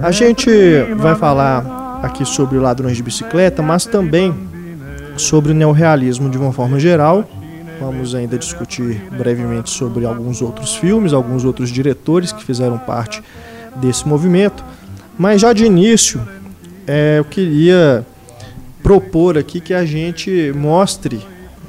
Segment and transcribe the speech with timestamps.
[0.00, 0.50] A gente
[0.96, 4.34] vai falar aqui sobre ladrões de bicicleta, mas também
[5.16, 7.28] sobre o neorrealismo de uma forma geral.
[7.80, 13.22] Vamos ainda discutir brevemente sobre alguns outros filmes, alguns outros diretores que fizeram parte
[13.76, 14.64] desse movimento.
[15.18, 16.20] Mas já de início,
[16.86, 18.04] é, eu queria
[18.82, 21.20] propor aqui que a gente mostre,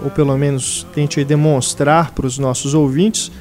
[0.03, 3.31] ou pelo menos tente demonstrar para os nossos ouvintes,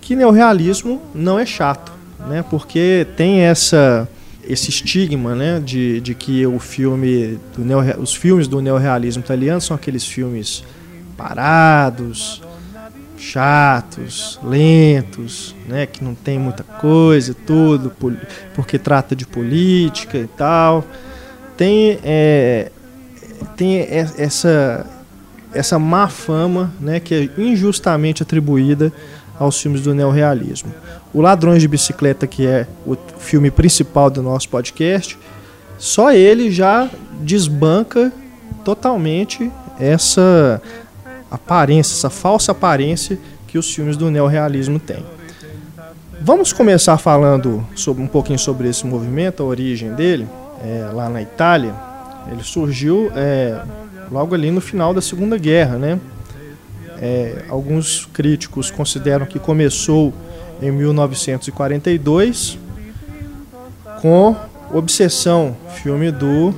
[0.00, 1.92] que neorrealismo não é chato,
[2.28, 2.44] né?
[2.48, 4.08] Porque tem essa
[4.48, 9.60] esse estigma, né, de, de que o filme do neorre, os filmes do neorrealismo italiano
[9.60, 10.62] são aqueles filmes
[11.16, 12.42] parados,
[13.16, 17.92] chatos, lentos, né, que não tem muita coisa, tudo,
[18.54, 20.84] porque trata de política e tal.
[21.56, 22.70] Tem é,
[23.56, 23.78] tem
[24.18, 24.86] essa
[25.52, 28.92] essa má fama, né, que é injustamente atribuída
[29.38, 30.72] aos filmes do neorrealismo.
[31.14, 35.18] O Ladrões de Bicicleta, que é o filme principal do nosso podcast,
[35.78, 36.90] só ele já
[37.20, 38.12] desbanca
[38.64, 40.60] totalmente essa
[41.30, 45.04] aparência, essa falsa aparência que os filmes do neorrealismo têm.
[46.20, 50.26] Vamos começar falando sobre, um pouquinho sobre esse movimento, a origem dele,
[50.64, 51.74] é, lá na Itália.
[52.30, 53.60] Ele surgiu é,
[54.10, 56.00] logo ali no final da Segunda Guerra, né?
[57.00, 60.12] É, alguns críticos consideram que começou
[60.60, 62.58] em 1942
[64.00, 64.34] com
[64.72, 66.54] Obsessão, filme do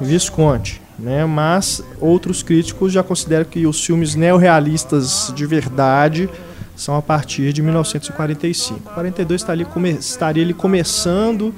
[0.00, 1.24] Visconti, né?
[1.24, 6.28] Mas outros críticos já consideram que os filmes neorrealistas de verdade
[6.74, 8.92] são a partir de 1945.
[8.92, 9.66] 42 está ali,
[9.98, 11.54] estaria ele começando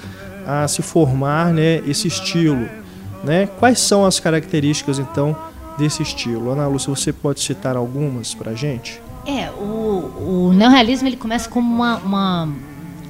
[0.46, 2.68] a se formar, né, esse estilo,
[3.22, 3.46] né?
[3.58, 5.36] Quais são as características então
[5.78, 6.50] desse estilo.
[6.50, 9.00] Ana Lúcia, você pode citar algumas para a gente?
[9.26, 12.48] É, o, o neorrealismo ele começa como uma, uma,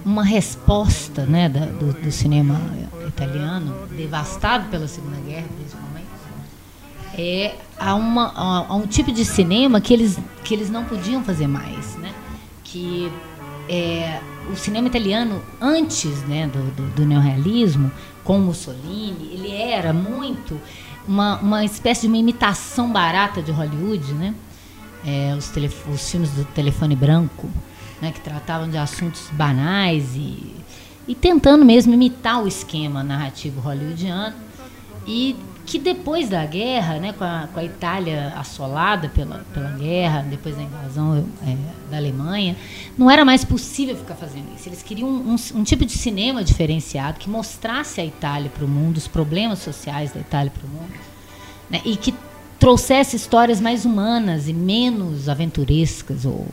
[0.05, 2.61] uma resposta né, da, do, do, cinema
[3.07, 5.90] italiano, devastado pela Segunda Guerra, principalmente,
[7.21, 11.23] é, a, uma, a, a, um tipo de cinema que eles, que eles não podiam
[11.23, 11.97] fazer mais.
[11.97, 12.15] Né?
[12.65, 13.13] Que
[13.69, 14.21] é,
[14.51, 17.93] o cinema italiano, antes né, do, do, do neorrealismo,
[18.25, 20.59] com Mussolini, ele era muito
[21.07, 24.35] uma, uma espécie de uma imitação barata de Hollywood, né?
[25.05, 25.51] É, os,
[25.93, 27.49] os, filmes do telefone branco,
[28.03, 30.55] né, que tratavam de assuntos banais e,
[31.09, 34.37] e tentando mesmo imitar o esquema narrativo hollywoodiano.
[35.07, 35.35] E
[35.71, 40.57] que depois da guerra, né, com, a, com a Itália assolada pela, pela guerra, depois
[40.57, 41.57] da invasão é,
[41.89, 42.57] da Alemanha,
[42.99, 44.69] não era mais possível ficar fazendo isso.
[44.69, 48.69] Eles queriam um, um, um tipo de cinema diferenciado que mostrasse a Itália para o
[48.69, 50.93] mundo, os problemas sociais da Itália para o mundo,
[51.71, 52.13] né, e que
[52.59, 56.49] trouxesse histórias mais humanas e menos aventurescas ou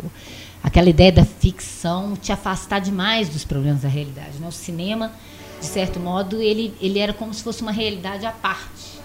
[0.61, 4.37] aquela ideia da ficção te afastar demais dos problemas da realidade.
[4.39, 4.47] Né?
[4.47, 5.11] O cinema,
[5.59, 8.97] de certo modo, ele, ele era como se fosse uma realidade à parte,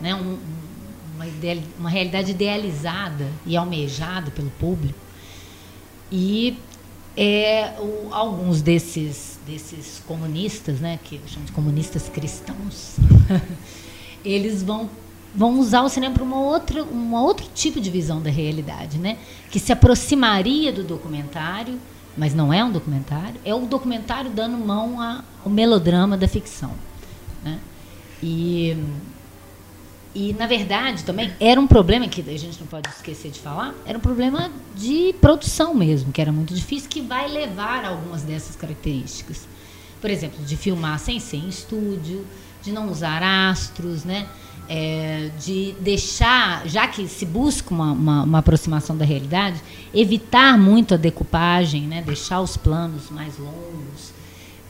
[0.00, 0.14] né?
[0.14, 0.38] Um,
[1.14, 4.98] uma, ideal, uma realidade idealizada e almejada pelo público.
[6.10, 6.56] E
[7.16, 12.96] é, o, alguns desses, desses comunistas, né, que chamam de comunistas cristãos,
[14.24, 14.88] eles vão
[15.34, 19.18] vão usar o cinema para uma outra um outro tipo de visão da realidade, né?
[19.50, 21.78] Que se aproximaria do documentário,
[22.16, 26.72] mas não é um documentário, é o documentário dando mão ao melodrama da ficção,
[27.44, 27.58] né?
[28.22, 28.76] E
[30.18, 33.72] e, na verdade, também era um problema que a gente não pode esquecer de falar,
[33.86, 38.22] era um problema de produção mesmo, que era muito difícil, que vai levar a algumas
[38.22, 39.46] dessas características.
[40.00, 42.26] Por exemplo, de filmar sem ser em estúdio,
[42.60, 44.26] de não usar astros, né?
[44.68, 49.62] É, de deixar, já que se busca uma, uma, uma, aproximação da realidade,
[49.94, 52.02] evitar muito a decupagem, né?
[52.02, 54.12] deixar os planos mais longos,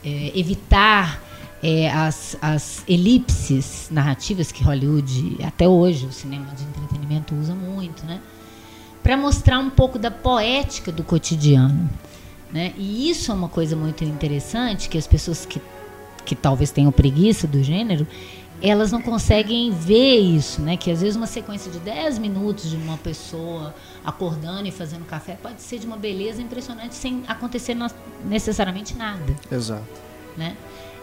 [0.05, 1.28] é, evitar
[1.63, 8.05] é, as, as elipses narrativas que Hollywood, até hoje, o cinema de entretenimento usa muito,
[8.07, 8.21] né?
[9.09, 11.89] para mostrar um pouco da poética do cotidiano.
[12.53, 12.75] Né?
[12.77, 15.63] E isso é uma coisa muito interessante, que as pessoas que,
[16.27, 18.07] que talvez tenham preguiça do gênero,
[18.61, 20.77] elas não conseguem ver isso, né?
[20.77, 25.39] Que às vezes uma sequência de 10 minutos de uma pessoa acordando e fazendo café
[25.41, 27.77] pode ser de uma beleza impressionante sem acontecer
[28.25, 29.35] necessariamente nada.
[29.51, 29.87] Exato.
[30.37, 30.55] Né?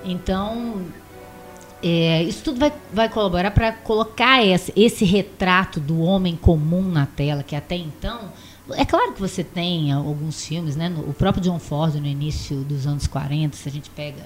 [0.06, 0.86] Então,
[1.84, 7.06] é, isso tudo vai, vai colaborar para colocar esse, esse retrato do homem comum na
[7.06, 8.32] tela, que até então.
[8.72, 10.92] É claro que você tem alguns filmes, né?
[11.08, 14.24] O próprio John Ford, no início dos anos 40, se a gente pega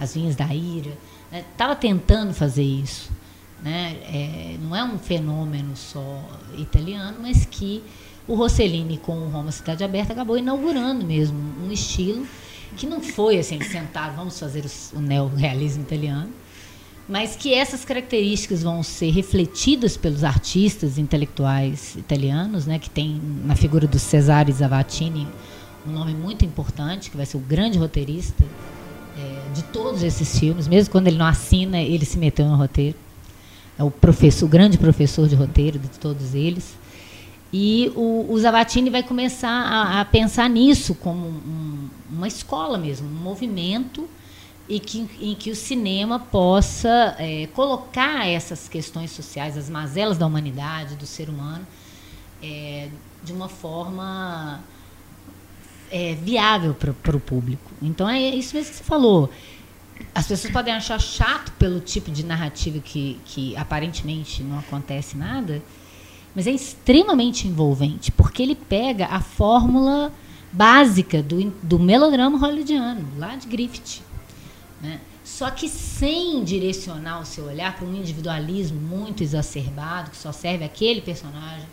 [0.00, 0.92] As Vinhas da Ira,
[1.50, 3.10] estava né, tentando fazer isso.
[3.62, 3.96] Né?
[4.04, 6.22] É, não é um fenômeno só
[6.56, 7.82] italiano, mas que
[8.26, 12.26] o Rossellini, com o Roma Cidade Aberta, acabou inaugurando mesmo um estilo
[12.76, 14.64] que não foi assim, sentar, vamos fazer
[14.94, 16.30] o, neorrealismo italiano,
[17.08, 23.54] mas que essas características vão ser refletidas pelos artistas intelectuais italianos, né, que tem na
[23.56, 25.26] figura do Cesare Zavattini
[25.86, 28.44] um nome muito importante, que vai ser o grande roteirista
[29.18, 32.96] é, de todos esses filmes, mesmo quando ele não assina, ele se meteu no roteiro.
[33.78, 36.76] É o professor, o grande professor de roteiro de todos eles.
[37.52, 43.06] E o, o Zavatini vai começar a, a pensar nisso como um, uma escola mesmo,
[43.06, 44.08] um movimento
[44.68, 50.26] e que, em que o cinema possa é, colocar essas questões sociais, as mazelas da
[50.26, 51.66] humanidade, do ser humano,
[52.42, 52.88] é,
[53.22, 54.60] de uma forma
[55.90, 57.70] é, viável para o público.
[57.82, 59.30] Então é isso mesmo que você falou.
[60.14, 65.62] As pessoas podem achar chato pelo tipo de narrativa que, que aparentemente não acontece nada,
[66.34, 70.12] mas é extremamente envolvente, porque ele pega a fórmula
[70.52, 74.02] básica do, do melodrama hollywoodiano, lá de Griffith.
[74.80, 75.00] Né?
[75.24, 80.64] Só que sem direcionar o seu olhar para um individualismo muito exacerbado, que só serve
[80.64, 81.66] aquele personagem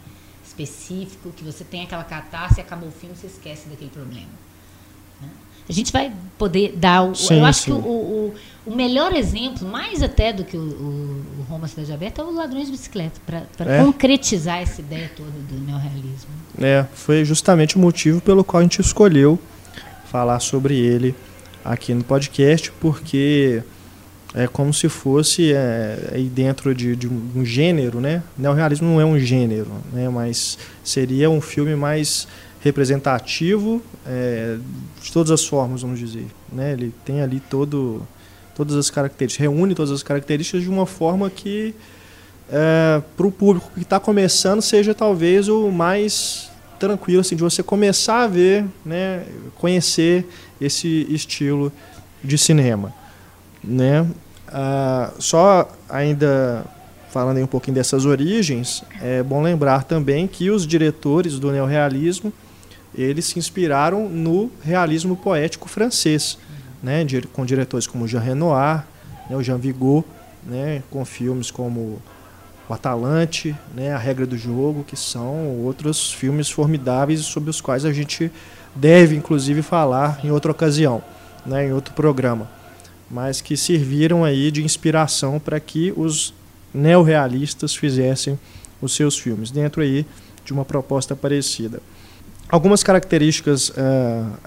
[0.45, 4.29] específico, que você tem aquela catástrofe, acabou o filme, você esquece daquele problema.
[5.69, 7.03] A gente vai poder dar.
[7.03, 7.65] O, sim, eu acho sim.
[7.65, 8.35] que o, o,
[8.71, 12.65] o, melhor exemplo, mais até do que o, o, Roma Cidade Aberta, é o Ladrões
[12.65, 13.83] de Bicicleta, para é.
[13.83, 16.29] concretizar essa ideia toda do neorrealismo.
[16.61, 19.39] É, foi justamente o motivo pelo qual a gente escolheu
[20.05, 21.15] falar sobre ele
[21.63, 23.63] aqui no podcast, porque
[24.33, 28.21] é como se fosse é, aí dentro de, de, um gênero, né?
[28.37, 30.07] Neorrealismo não é um gênero, né?
[30.09, 32.27] Mas seria um filme mais
[32.61, 34.57] representativo é,
[35.01, 36.27] de todas as formas, vamos dizer.
[36.51, 36.73] Né?
[36.73, 38.05] Ele tem ali todo,
[38.59, 41.73] todas as características, reúne todas as características de uma forma que,
[42.51, 47.63] é, para o público que está começando, seja talvez o mais tranquilo, assim, de você
[47.63, 49.23] começar a ver, né,
[49.55, 50.27] conhecer
[50.59, 51.71] esse estilo
[52.21, 52.93] de cinema.
[53.63, 54.05] Né?
[54.49, 56.65] Ah, só ainda
[57.11, 62.33] falando um pouquinho dessas origens, é bom lembrar também que os diretores do neorrealismo
[62.93, 66.37] eles se inspiraram no realismo poético francês,
[66.81, 68.85] né, com diretores como Jean Renoir,
[69.29, 70.05] né, o Jean Vigo,
[70.43, 72.01] né, com filmes como
[72.67, 77.85] O Atalante, né, A Regra do Jogo, que são outros filmes formidáveis sobre os quais
[77.85, 78.31] a gente
[78.75, 81.03] deve, inclusive, falar em outra ocasião,
[81.45, 82.49] né, em outro programa,
[83.09, 86.33] mas que serviram aí de inspiração para que os
[86.73, 88.39] neorrealistas fizessem
[88.81, 90.05] os seus filmes, dentro aí
[90.45, 91.81] de uma proposta parecida.
[92.49, 93.73] Algumas características uh,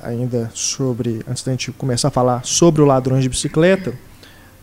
[0.02, 3.94] ainda sobre, antes da gente começar a falar sobre o Ladrões de Bicicleta,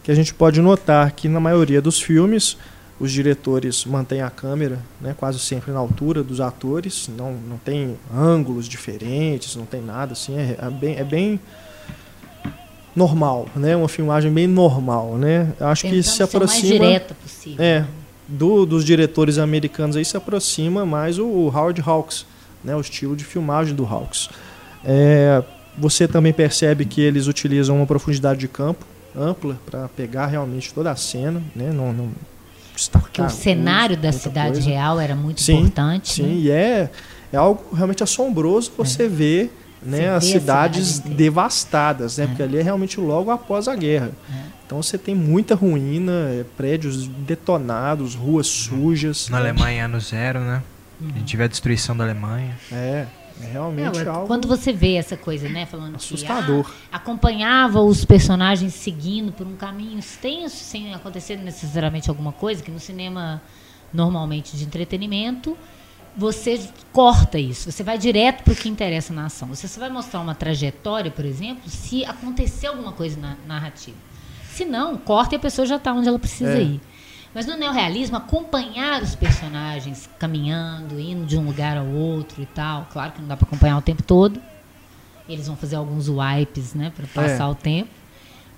[0.03, 2.58] que a gente pode notar que na maioria dos filmes
[3.00, 7.98] os diretores mantêm a câmera né, quase sempre na altura dos atores, não, não tem
[8.13, 11.39] ângulos diferentes, não tem nada assim, é, é bem, é bem
[12.93, 15.53] normal, né, uma filmagem bem normal, né?
[15.62, 17.63] Acho Tentando que se aproxima mais direta possível.
[17.63, 17.86] É,
[18.27, 22.25] do, dos diretores americanos aí se aproxima mais o, o Howard Hawks
[22.63, 24.29] né, o estilo de filmagem do Hawks.
[24.83, 25.43] É,
[25.77, 28.85] você também percebe que eles utilizam uma profundidade de campo
[29.15, 31.71] ampla para pegar realmente toda a cena, né?
[31.73, 32.11] Não, não
[32.91, 34.69] Porque o cenário da cidade coisa.
[34.69, 36.13] real era muito sim, importante.
[36.13, 36.33] Sim, né?
[36.33, 36.91] e é,
[37.33, 39.07] é algo realmente assombroso você é.
[39.07, 42.25] ver né, as cidades cidade devastadas, né?
[42.25, 42.27] É.
[42.27, 44.11] Porque ali é realmente logo após a guerra.
[44.31, 44.49] É.
[44.65, 49.29] Então você tem muita ruína, é, prédios detonados, ruas sujas.
[49.29, 50.61] Na Alemanha ano zero, né?
[51.00, 51.12] Uhum.
[51.15, 52.58] A gente vê a destruição da Alemanha.
[52.72, 53.08] É.
[53.41, 56.65] É realmente Não, algo Quando você vê essa coisa, né, falando assustador.
[56.65, 62.62] que ah, acompanhava os personagens seguindo por um caminho extenso sem acontecer necessariamente alguma coisa,
[62.62, 63.41] que no cinema
[63.94, 65.58] normalmente de entretenimento
[66.18, 66.60] você
[66.91, 69.48] corta isso, você vai direto para o que interessa na ação.
[69.48, 73.96] Você só vai mostrar uma trajetória, por exemplo, se acontecer alguma coisa na narrativa.
[74.51, 76.62] Se não, corta e a pessoa já está onde ela precisa é.
[76.62, 76.82] ir.
[77.33, 82.88] Mas no neorrealismo, acompanhar os personagens caminhando, indo de um lugar ao outro e tal.
[82.91, 84.41] Claro que não dá para acompanhar o tempo todo.
[85.27, 87.48] Eles vão fazer alguns wipes, né, para passar é.
[87.48, 87.89] o tempo.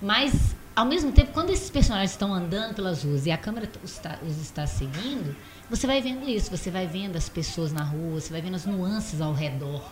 [0.02, 3.92] Mas, ao mesmo tempo, quando esses personagens estão andando pelas ruas e a câmera os
[3.92, 5.36] está, os está seguindo,
[5.70, 6.50] você vai vendo isso.
[6.50, 9.84] Você vai vendo as pessoas na rua, você vai vendo as nuances ao redor.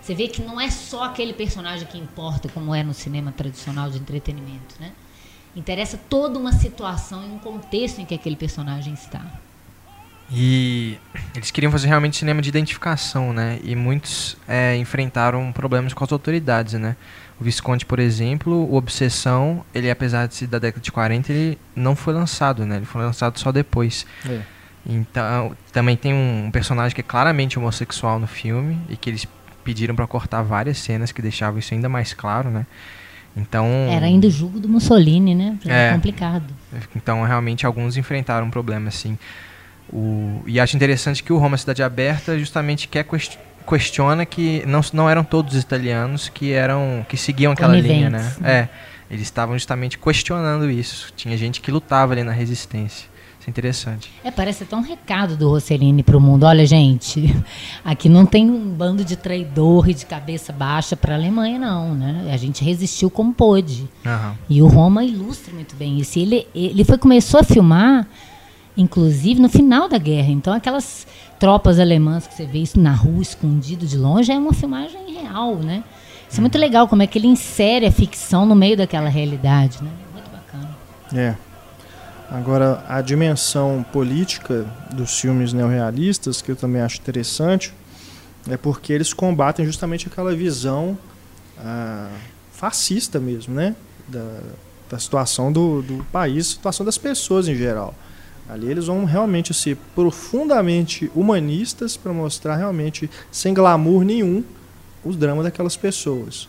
[0.00, 3.90] Você vê que não é só aquele personagem que importa, como é no cinema tradicional
[3.90, 4.92] de entretenimento, né?
[5.56, 9.24] Interessa toda uma situação e um contexto em que aquele personagem está.
[10.30, 10.98] E
[11.34, 13.58] eles queriam fazer realmente cinema de identificação, né?
[13.62, 16.96] E muitos é, enfrentaram problemas com as autoridades, né?
[17.38, 21.58] O Visconde, por exemplo, o Obsessão, ele apesar de ser da década de 40, ele
[21.76, 22.76] não foi lançado, né?
[22.76, 24.06] Ele foi lançado só depois.
[24.26, 24.40] É.
[24.86, 29.26] Então, também tem um personagem que é claramente homossexual no filme e que eles
[29.62, 32.66] pediram para cortar várias cenas que deixavam isso ainda mais claro, né?
[33.36, 35.58] Então era ainda o jugo do Mussolini, né?
[35.66, 36.44] É, complicado.
[36.94, 39.18] Então realmente alguns enfrentaram um problema assim.
[39.92, 43.36] O, e acho interessante que o Roma Cidade Aberta justamente quer quest,
[43.68, 48.32] questiona que não, não eram todos italianos que eram que seguiam aquela linha, né?
[48.40, 48.50] né?
[48.50, 48.68] É,
[49.10, 51.12] eles estavam justamente questionando isso.
[51.16, 53.13] Tinha gente que lutava ali na resistência.
[53.44, 54.10] Isso é interessante.
[54.24, 56.44] É, parece até um recado do Rossellini para o mundo.
[56.44, 57.34] Olha, gente,
[57.84, 61.94] aqui não tem um bando de traidor e de cabeça baixa para a Alemanha, não.
[61.94, 62.30] Né?
[62.32, 63.86] A gente resistiu como pôde.
[64.04, 64.32] Uhum.
[64.48, 66.18] E o Roma ilustra muito bem isso.
[66.18, 68.06] Ele, ele foi, começou a filmar,
[68.74, 70.30] inclusive, no final da guerra.
[70.30, 71.06] Então, aquelas
[71.38, 75.56] tropas alemãs que você vê isso na rua, escondido de longe, é uma filmagem real,
[75.56, 75.84] né?
[76.30, 79.84] Isso é muito legal, como é que ele insere a ficção no meio daquela realidade,
[79.84, 79.90] né?
[80.14, 80.76] Muito bacana.
[81.12, 81.34] É.
[82.30, 87.72] Agora, a dimensão política dos filmes neorrealistas, que eu também acho interessante,
[88.48, 90.98] é porque eles combatem justamente aquela visão
[91.58, 92.10] ah,
[92.52, 93.76] fascista mesmo, né?
[94.08, 94.40] Da,
[94.90, 97.94] da situação do, do país, situação das pessoas em geral.
[98.48, 104.44] Ali eles vão realmente ser profundamente humanistas para mostrar realmente, sem glamour nenhum,
[105.02, 106.48] os dramas daquelas pessoas.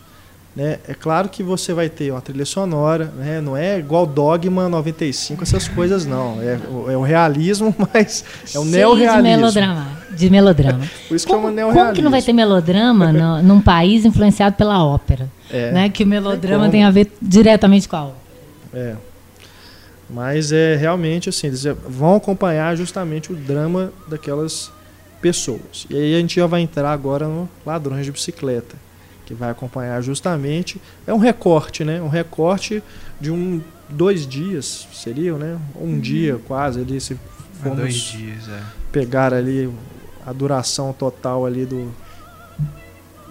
[0.55, 0.79] Né?
[0.87, 3.41] É claro que você vai ter uma trilha sonora, né?
[3.41, 6.41] não é igual Dogma 95, essas coisas não.
[6.41, 6.57] É,
[6.93, 9.23] é o realismo, mas é o neorrealismo.
[9.23, 9.97] De melodrama.
[10.11, 10.89] De melodrama.
[11.09, 11.85] Por isso como, que é um neorrealismo.
[11.87, 15.29] Como que não vai ter melodrama no, num país influenciado pela ópera?
[15.51, 15.89] É, né?
[15.89, 18.19] Que o melodrama tem a ver diretamente com a ópera.
[18.73, 18.95] É.
[20.09, 24.71] Mas é realmente assim, eles vão acompanhar justamente o drama daquelas
[25.21, 25.85] pessoas.
[25.89, 28.84] E aí a gente já vai entrar agora no Ladrões de Bicicleta
[29.25, 32.01] que vai acompanhar justamente é um recorte, né?
[32.01, 32.83] Um recorte
[33.19, 35.57] de um dois dias seriam, né?
[35.75, 35.99] Um uhum.
[35.99, 37.17] dia quase ali se
[37.61, 38.61] formos dois dias, é.
[38.91, 39.69] pegar ali
[40.25, 41.91] a duração total ali do,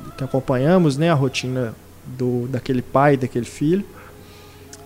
[0.04, 1.10] do que acompanhamos, né?
[1.10, 1.74] A rotina
[2.04, 3.84] do daquele pai, daquele filho,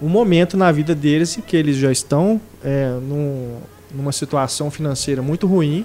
[0.00, 3.58] um momento na vida deles em que eles já estão é, num,
[3.92, 5.84] numa situação financeira muito ruim,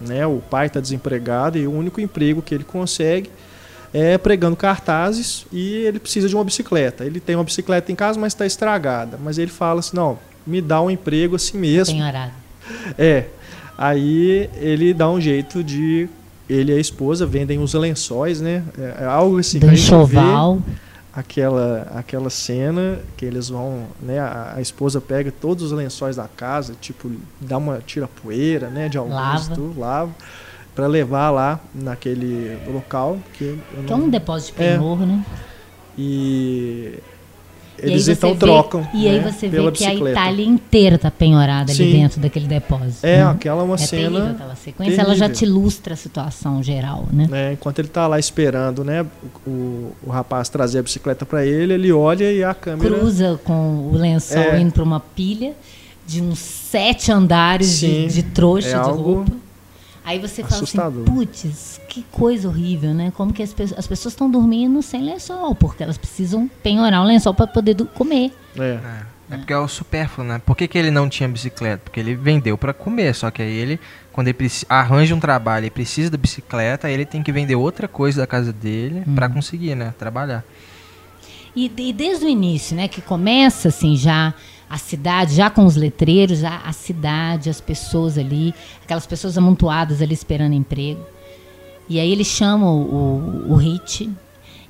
[0.00, 0.26] né?
[0.26, 3.30] O pai está desempregado e o único emprego que ele consegue
[3.92, 7.04] é, pregando cartazes e ele precisa de uma bicicleta.
[7.04, 9.18] Ele tem uma bicicleta em casa, mas está estragada.
[9.22, 11.94] Mas ele fala assim: não, me dá um emprego assim mesmo.
[11.94, 12.32] Penhorado.
[12.96, 13.24] É.
[13.76, 16.08] Aí ele dá um jeito de.
[16.48, 18.62] Ele e a esposa vendem os lençóis, né?
[18.78, 20.62] É, é algo assim Do enxoval.
[21.12, 24.20] Aquela, aquela cena que eles vão, né?
[24.20, 28.88] A, a, esposa pega todos os lençóis da casa, tipo, dá uma tira poeira, né?
[28.88, 29.72] De alguns, lava.
[29.76, 30.14] lava
[30.74, 33.18] para levar lá naquele local.
[33.34, 35.06] Que, que é um depósito de penhor, é.
[35.06, 35.24] né?
[35.98, 36.98] E
[37.82, 38.86] eles e então vê, trocam.
[38.92, 41.82] E né, aí você vê que a Itália inteira está penhorada Sim.
[41.82, 43.06] ali dentro daquele depósito.
[43.06, 43.30] É, né?
[43.30, 44.30] aquela é uma é cena.
[44.30, 45.04] aquela sequência, terrível.
[45.04, 47.28] ela já te ilustra a situação geral, né?
[47.32, 49.06] É, enquanto ele está lá esperando, né,
[49.46, 52.94] o, o rapaz trazer a bicicleta para ele, ele olha e a câmera.
[52.94, 54.60] Cruza com o lençol é.
[54.60, 55.54] indo para uma pilha
[56.06, 59.32] de uns sete andares Sim, de, de trouxa é de roupa
[60.04, 61.04] Aí você Assustador.
[61.04, 63.12] fala assim, putz, que coisa horrível, né?
[63.14, 67.04] Como que as, pe as pessoas estão dormindo sem lençol, porque elas precisam penhorar um
[67.04, 68.32] lençol para poder comer.
[68.56, 68.78] É.
[68.82, 69.20] é.
[69.30, 70.40] É porque é o supérfluo, né?
[70.44, 71.82] Por que, que ele não tinha bicicleta?
[71.84, 73.78] Porque ele vendeu para comer, só que aí ele,
[74.12, 74.38] quando ele
[74.68, 78.26] arranja um trabalho e precisa da bicicleta, aí ele tem que vender outra coisa da
[78.26, 79.14] casa dele hum.
[79.14, 79.94] para conseguir, né?
[79.96, 80.44] Trabalhar.
[81.54, 82.88] E, e, desde o início, né?
[82.88, 84.34] Que começa assim já
[84.70, 90.00] a cidade, já com os letreiros, já a cidade, as pessoas ali, aquelas pessoas amontoadas
[90.00, 91.04] ali esperando emprego.
[91.88, 94.08] E aí eles chamam o, o, o hit.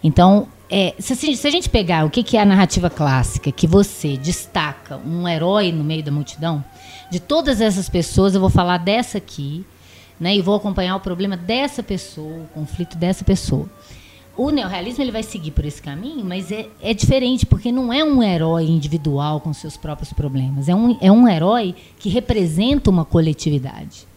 [0.02, 3.66] Então, é, se, se, a gente pegar o que, que é a narrativa clássica, que
[3.66, 6.64] você destaca um herói no meio da multidão,
[7.10, 9.66] de todas essas pessoas, eu vou falar dessa aqui,
[10.18, 13.68] né, e vou acompanhar o problema dessa pessoa, o conflito dessa pessoa
[14.42, 18.02] o neorrealismo ele vai seguir por esse caminho, mas é, é diferente, porque não é
[18.02, 20.66] um herói individual com seus próprios problemas.
[20.66, 24.08] É um, é um herói que representa uma coletividade.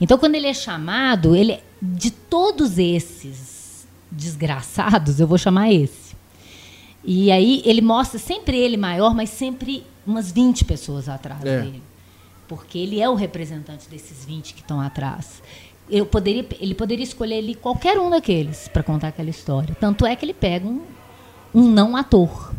[0.00, 6.16] Então, quando ele é chamado, ele de todos esses desgraçados, eu vou chamar esse.
[7.04, 11.60] E aí ele mostra sempre ele maior, mas sempre umas 20 pessoas atrás é.
[11.60, 11.82] dele.
[12.48, 15.40] Porque ele é o representante desses 20 que estão atrás
[15.90, 19.76] eu poderia, ele poderia escolher ali qualquer um daqueles para contar aquela história.
[19.78, 20.82] Tanto é que ele pega um,
[21.54, 22.52] um não ator,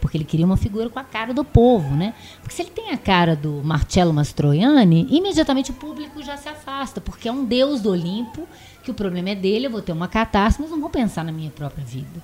[0.00, 2.14] porque ele queria uma figura com a cara do povo, né?
[2.40, 7.00] Porque se ele tem a cara do Marcello Mastroianni, imediatamente o público já se afasta,
[7.00, 8.48] porque é um deus do Olimpo,
[8.82, 11.32] que o problema é dele, eu vou ter uma catástrofe, mas não vou pensar na
[11.32, 12.22] minha própria vida.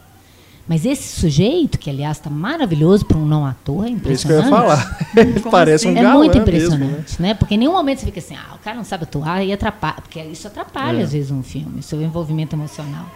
[0.69, 4.11] Mas esse sujeito, que aliás está maravilhoso para um não ator, é impressionante.
[4.11, 4.99] É isso que eu ia falar.
[5.17, 5.97] Ele parece assim?
[5.97, 7.29] um É muito impressionante, mesmo, né?
[7.29, 7.35] né?
[7.35, 9.97] Porque em nenhum momento você fica assim, ah, o cara não sabe atuar e atrapalha.
[10.03, 11.03] Porque isso atrapalha, é.
[11.05, 13.07] às vezes, um filme, o seu envolvimento emocional.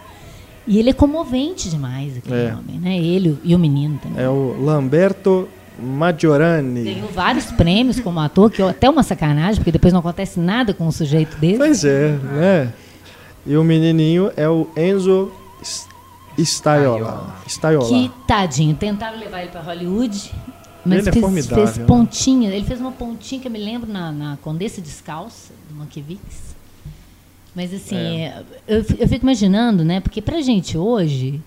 [0.66, 2.54] E ele é comovente demais, aquele é.
[2.54, 2.96] homem, né?
[2.98, 4.22] Ele e o menino também.
[4.22, 6.84] É o Lamberto Maggiorani.
[6.84, 10.72] Ganhou vários prêmios como ator, que é até uma sacanagem, porque depois não acontece nada
[10.72, 11.58] com um sujeito desse.
[11.58, 12.72] Pois é, né?
[13.44, 15.32] E o menininho é o Enzo
[16.44, 17.36] Staiola.
[17.46, 17.88] Staiola.
[17.88, 20.32] Que tadinho, tentaram levar ele para Hollywood,
[20.84, 22.50] mas ele é fez, é fez pontinha.
[22.50, 26.50] Ele fez uma pontinha que eu me lembro na, na Condessa Descalça, do Mankiewicz.
[27.54, 28.42] Mas assim, é.
[28.66, 30.00] eu, eu fico imaginando, né?
[30.00, 31.42] Porque pra gente hoje,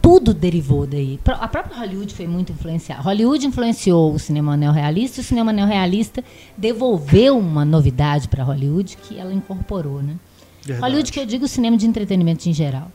[0.00, 1.18] tudo derivou daí.
[1.26, 3.02] A própria Hollywood foi muito influenciada.
[3.02, 6.22] Hollywood influenciou o cinema neorrealista e o cinema neorrealista
[6.56, 10.16] devolveu uma novidade para Hollywood que ela incorporou, né?
[10.62, 10.82] Verdade.
[10.82, 12.90] Hollywood que eu digo o cinema de entretenimento em geral.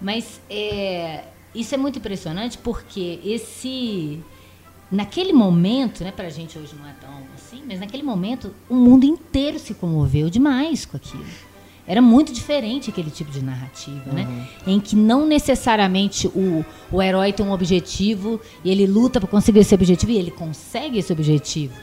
[0.00, 4.20] Mas é, isso é muito impressionante porque esse.
[4.90, 9.04] Naquele momento, né, pra gente hoje não é tão assim, mas naquele momento o mundo
[9.04, 11.26] inteiro se comoveu demais com aquilo.
[11.86, 14.22] Era muito diferente aquele tipo de narrativa, né?
[14.22, 14.36] uhum.
[14.36, 14.48] né?
[14.66, 19.60] Em que não necessariamente o, o herói tem um objetivo e ele luta para conseguir
[19.60, 21.74] esse objetivo e ele consegue esse objetivo,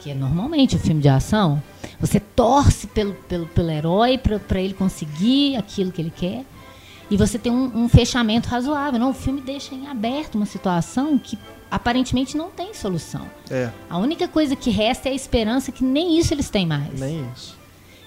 [0.00, 1.62] que é normalmente o filme de ação.
[2.00, 6.44] Você torce pelo, pelo, pelo herói para ele conseguir aquilo que ele quer
[7.12, 8.98] e você tem um, um, fechamento razoável.
[8.98, 11.38] Não, o filme deixa em aberto uma situação que
[11.70, 13.26] aparentemente não tem solução.
[13.50, 13.70] É.
[13.90, 16.98] A única coisa que resta é a esperança que nem isso eles têm mais.
[16.98, 17.54] Nem isso.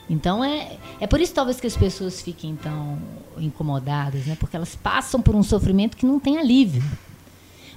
[0.10, 2.98] Então é, é por isso talvez que as pessoas fiquem tão
[3.38, 4.36] incomodadas, né?
[4.40, 6.82] Porque elas passam por um sofrimento que não tem alívio.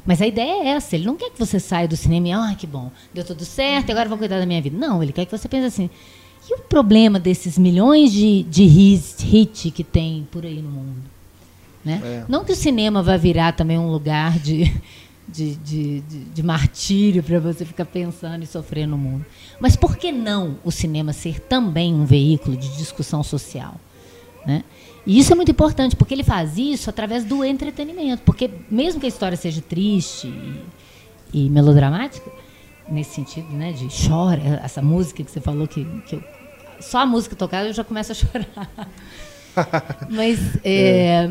[0.07, 0.97] Mas a ideia é essa.
[0.97, 3.91] Ele não quer que você saia do cinema e, ah, que bom, deu tudo certo,
[3.91, 4.79] agora vou cuidar da minha vida.
[4.79, 5.91] Não, ele quer que você pense assim.
[6.49, 11.18] E o problema desses milhões de, de hits, hit que tem por aí no mundo?
[11.89, 12.03] Né?
[12.05, 12.25] É.
[12.29, 14.71] Não que o cinema vai virar também um lugar de,
[15.27, 19.25] de, de, de, de martírio para você ficar pensando e sofrendo no mundo.
[19.59, 23.81] Mas por que não o cinema ser também um veículo de discussão social?
[24.47, 24.65] Né?
[25.07, 28.23] E isso é muito importante, porque ele faz isso através do entretenimento.
[28.23, 30.27] Porque mesmo que a história seja triste
[31.33, 32.31] e, e melodramática,
[32.87, 36.25] nesse sentido, né, de chora, essa música que você falou que, que eu,
[36.81, 38.91] só a música tocada eu já começo a chorar.
[40.11, 41.31] Mas é, é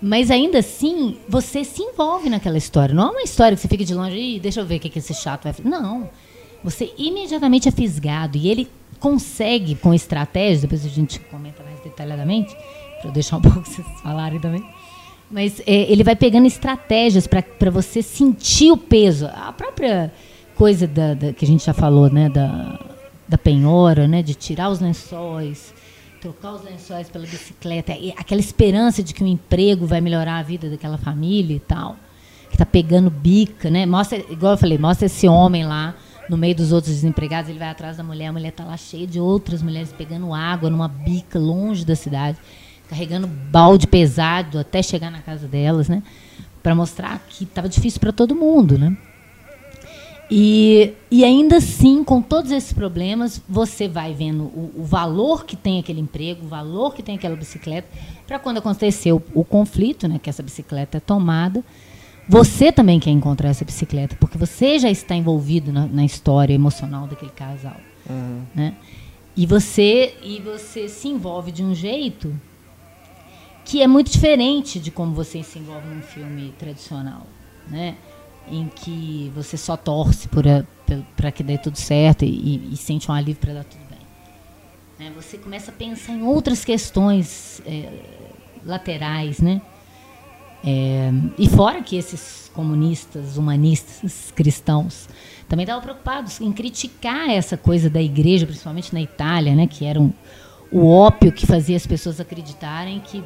[0.00, 2.94] mas ainda assim, você se envolve naquela história.
[2.94, 4.90] Não é uma história que você fica de longe e deixa eu ver o que,
[4.90, 5.68] que esse chato vai fazer.
[5.68, 6.10] Não.
[6.62, 8.36] Você imediatamente é fisgado.
[8.36, 8.68] E ele
[8.98, 12.54] consegue, com estratégia, depois a gente comenta mais detalhadamente,
[13.00, 14.64] para eu deixar um pouco vocês falarem também.
[15.30, 19.26] Mas é, ele vai pegando estratégias para você sentir o peso.
[19.26, 20.12] A própria
[20.54, 22.78] coisa da, da, que a gente já falou, né, da,
[23.28, 25.74] da penhora, né, de tirar os lençóis,
[26.24, 30.70] trocar os lençóis pela bicicleta, aquela esperança de que o emprego vai melhorar a vida
[30.70, 31.96] daquela família e tal,
[32.48, 33.84] que está pegando bica, né?
[33.84, 35.94] Mostra, igual eu falei, mostra esse homem lá
[36.30, 39.06] no meio dos outros desempregados, ele vai atrás da mulher, a mulher está lá cheia
[39.06, 42.38] de outras mulheres pegando água numa bica longe da cidade,
[42.88, 46.02] carregando balde pesado até chegar na casa delas, né?
[46.62, 48.96] Para mostrar que estava difícil para todo mundo, né?
[50.30, 55.54] E, e ainda assim, com todos esses problemas, você vai vendo o, o valor que
[55.54, 57.88] tem aquele emprego, o valor que tem aquela bicicleta,
[58.26, 61.62] para quando acontecer o, o, conflito, né, que essa bicicleta é tomada,
[62.26, 67.06] você também quer encontrar essa bicicleta, porque você já está envolvido na, na história emocional
[67.06, 67.76] daquele casal.
[68.08, 68.42] Uhum.
[68.54, 68.74] Né?
[69.36, 72.34] E, você, e você se envolve de um jeito
[73.64, 77.26] que é muito diferente de como você se envolve num filme tradicional.
[77.68, 77.96] Né?
[78.48, 83.40] Em que você só torce para que dê tudo certo e, e sente um alívio
[83.40, 83.98] para dar tudo bem.
[84.98, 85.12] Né?
[85.16, 87.88] Você começa a pensar em outras questões é,
[88.64, 89.60] laterais, né?
[90.66, 95.08] É, e fora que esses comunistas, humanistas, cristãos,
[95.46, 100.00] também estavam preocupados em criticar essa coisa da igreja, principalmente na Itália, né, que era
[100.00, 100.10] um,
[100.72, 103.22] o ópio que fazia as pessoas acreditarem que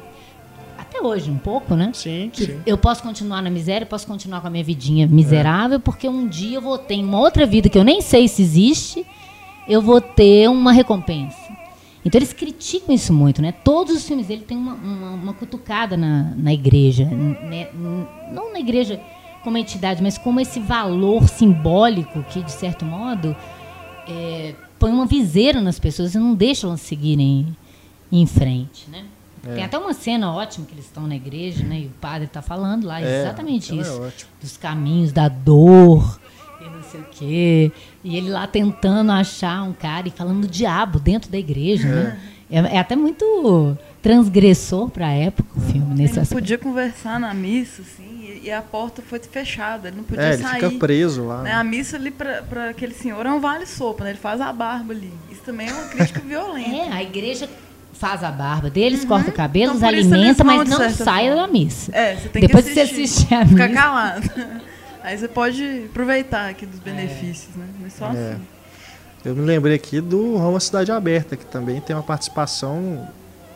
[0.99, 1.91] até hoje um pouco, né?
[1.93, 2.61] Sim, que sim.
[2.65, 5.79] Eu posso continuar na miséria, posso continuar com a minha vidinha miserável, é.
[5.79, 9.05] porque um dia eu vou ter uma outra vida que eu nem sei se existe,
[9.67, 11.37] eu vou ter uma recompensa.
[12.05, 13.51] Então eles criticam isso muito, né?
[13.51, 17.69] Todos os filmes dele têm uma, uma, uma cutucada na, na igreja, né?
[18.31, 19.01] não na igreja
[19.43, 23.35] como entidade, mas como esse valor simbólico que, de certo modo,
[24.07, 27.55] é, põe uma viseira nas pessoas e não deixa elas seguirem
[28.11, 29.05] em frente, né?
[29.47, 29.55] É.
[29.55, 31.81] Tem até uma cena ótima que eles estão na igreja, né?
[31.81, 34.03] E o padre está falando lá é, exatamente é isso.
[34.03, 36.19] É dos caminhos da dor
[36.61, 37.71] e não sei o quê.
[38.03, 42.19] E ele lá tentando achar um cara e falando do diabo dentro da igreja, né?
[42.51, 45.93] É, é até muito transgressor para a época o filme.
[45.93, 49.89] Nesse ele não podia conversar na missa, assim, e a porta foi fechada.
[49.89, 50.57] Ele não podia é, sair.
[50.57, 51.43] Ele fica preso lá.
[51.43, 51.51] Né?
[51.51, 54.11] A missa ali para aquele senhor é um vale-sopa, né?
[54.11, 55.11] Ele faz a barba ali.
[55.29, 56.69] Isso também é uma crítica violenta.
[56.69, 57.49] É, a igreja
[57.99, 59.09] faz a barba deles, uhum.
[59.09, 61.91] corta o cabelo, então, alimenta, mas não sai da missa.
[61.93, 63.49] É, você tem Depois que assistir, você assistir a missa.
[63.49, 64.29] Ficar calado.
[65.03, 67.59] Aí você pode aproveitar aqui dos benefícios, é.
[67.59, 67.65] né?
[67.81, 68.09] Mas só é.
[68.09, 68.41] assim.
[69.25, 73.05] Eu me lembrei aqui do Roma Cidade Aberta, que também tem uma participação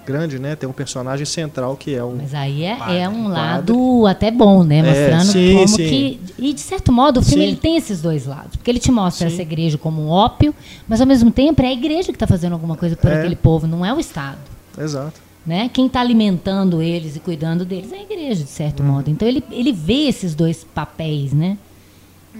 [0.06, 0.56] grande, né?
[0.56, 2.18] Tem um personagem central que é um.
[2.18, 4.80] Mas aí é, é um lado até bom, né?
[4.80, 5.76] É, Mostrando é, sim, como sim.
[5.76, 6.20] que.
[6.38, 8.56] E de certo modo o filme ele tem esses dois lados.
[8.56, 9.34] Porque ele te mostra sim.
[9.34, 10.54] essa igreja como um ópio,
[10.88, 13.20] mas ao mesmo tempo é a igreja que está fazendo alguma coisa por é.
[13.20, 14.40] aquele povo, não é o Estado.
[14.78, 15.22] Exato.
[15.46, 15.70] Né?
[15.74, 18.88] Quem está alimentando eles e cuidando deles é a igreja, de certo hum.
[18.88, 19.10] modo.
[19.10, 21.58] Então ele, ele vê esses dois papéis, né?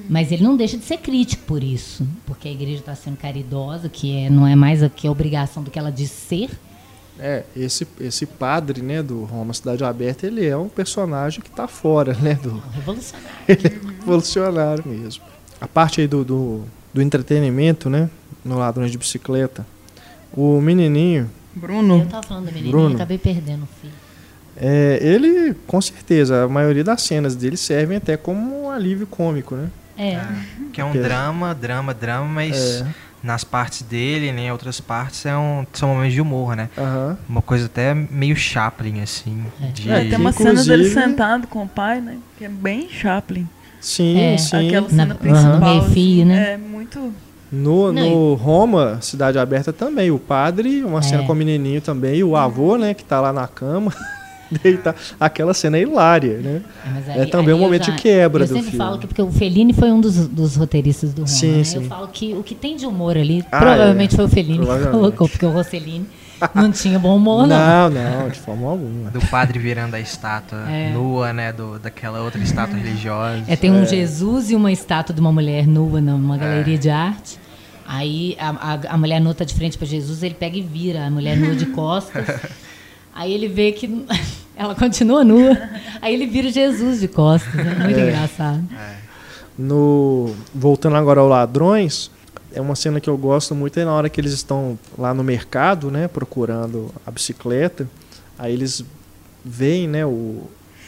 [0.10, 3.88] Mas ele não deixa de ser crítico por isso, porque a igreja está sendo caridosa,
[3.88, 6.50] que é, não é mais a, que a obrigação do que ela diz ser,
[7.20, 11.68] é, esse, esse padre, né, do Roma Cidade Aberta, ele é um personagem que está
[11.68, 12.62] fora, né, do...
[12.72, 13.30] Revolucionário.
[13.48, 15.24] ele é revolucionário mesmo.
[15.62, 18.10] A parte aí do, do, do entretenimento, né,
[18.44, 19.66] no Ladrões de Bicicleta,
[20.32, 21.30] o menininho...
[21.56, 22.00] Bruno.
[22.00, 23.94] Eu estava falando do menininho, Bruno, acabei perdendo o filho.
[24.58, 29.56] É, ele, com certeza, a maioria das cenas dele servem até como um alívio cômico,
[29.56, 29.70] né?
[29.98, 30.20] É.
[30.72, 32.82] Que é um drama, drama, drama, mas...
[32.82, 36.70] É nas partes dele, nem né, outras partes, é um, são momentos de humor, né?
[36.78, 37.16] Uhum.
[37.30, 39.46] Uma coisa até meio Chaplin, assim.
[39.62, 39.68] É.
[39.68, 39.90] De...
[39.90, 40.64] É, tem uma Inclusive...
[40.64, 42.18] cena dele sentado com o pai, né?
[42.38, 43.48] Que é bem Chaplin.
[43.80, 44.38] Sim, é.
[44.38, 44.68] sim.
[44.68, 45.82] Aquela cena Na, principal.
[45.84, 46.54] Fio, assim, né?
[46.54, 47.14] É muito...
[47.50, 51.26] No, no Roma, Cidade Aberta também, o padre, uma cena é.
[51.26, 53.94] com o menininho também, e o avô, né, que tá lá na cama.
[54.60, 54.96] deitar.
[55.20, 56.62] Aquela cena é hilária, né?
[57.08, 58.62] É, aí, é também um momento já, de quebra do filme.
[58.62, 61.58] Eu sempre falo que porque o Fellini foi um dos, dos roteiristas do Roma, sim,
[61.58, 61.64] né?
[61.64, 61.78] sim.
[61.78, 64.16] Eu falo que o que tem de humor ali, ah, provavelmente é.
[64.16, 66.06] foi o Fellini que colocou, porque o Rossellini
[66.54, 67.90] não tinha bom humor, não.
[67.90, 69.12] Não, não, de forma alguma.
[69.12, 70.92] Do padre virando a estátua é.
[70.92, 71.54] nua, né?
[71.54, 73.44] Do, daquela outra estátua religiosa.
[73.48, 73.86] É, tem um é.
[73.86, 76.78] Jesus e uma estátua de uma mulher nua numa galeria é.
[76.78, 77.40] de arte.
[77.86, 81.06] Aí a, a, a mulher nua tá de frente para Jesus, ele pega e vira
[81.06, 82.26] a mulher nua de costas.
[83.16, 84.06] Aí ele vê que
[84.56, 85.58] ela continua nua.
[86.02, 87.54] Aí ele vira Jesus de costas.
[87.56, 88.10] É muito é.
[88.10, 88.64] engraçado.
[88.74, 88.96] É.
[89.58, 92.10] No, voltando agora ao Ladrões,
[92.54, 95.24] é uma cena que eu gosto muito é na hora que eles estão lá no
[95.24, 97.88] mercado, né, procurando a bicicleta.
[98.38, 98.84] Aí eles
[99.44, 100.44] veem, né, o,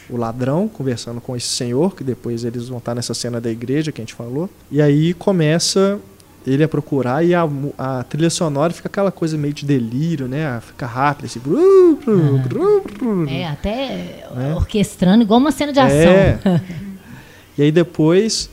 [0.08, 3.92] o ladrão conversando com esse senhor, que depois eles vão estar nessa cena da igreja
[3.92, 4.48] que a gente falou.
[4.70, 5.98] E aí começa
[6.46, 10.60] ele a procurar e a, a trilha sonora fica aquela coisa meio de delírio, né?
[10.60, 11.40] Fica rápido, assim.
[11.44, 13.26] Uhum.
[13.28, 14.54] É, até né?
[14.54, 15.96] orquestrando, igual uma cena de ação.
[15.96, 16.38] É.
[17.58, 18.48] e aí depois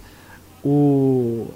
[0.64, 1.48] o,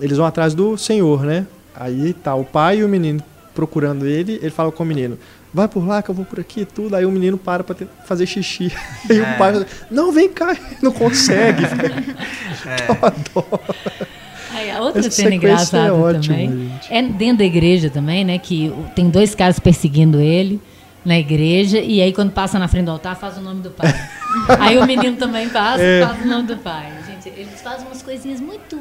[0.00, 1.46] eles vão atrás do senhor, né?
[1.74, 3.22] Aí tá o pai e o menino
[3.54, 5.18] procurando ele, ele fala com o menino,
[5.52, 6.96] vai por lá que eu vou por aqui tudo.
[6.96, 8.72] Aí o menino para pra fazer xixi.
[9.08, 9.22] Aí é.
[9.22, 11.64] o pai fala, não, vem cá, não consegue.
[11.64, 12.88] é.
[12.88, 14.23] Eu adoro.
[14.70, 16.92] A outra Essa cena é engraçada é ótimo, também gente.
[16.92, 18.38] é dentro da igreja também, né?
[18.38, 20.60] Que tem dois caras perseguindo ele
[21.04, 23.92] na igreja e aí quando passa na frente do altar faz o nome do pai.
[24.60, 26.04] aí o menino também passa é.
[26.06, 26.92] faz o nome do pai.
[27.06, 28.80] Gente, eles fazem umas coisinhas muito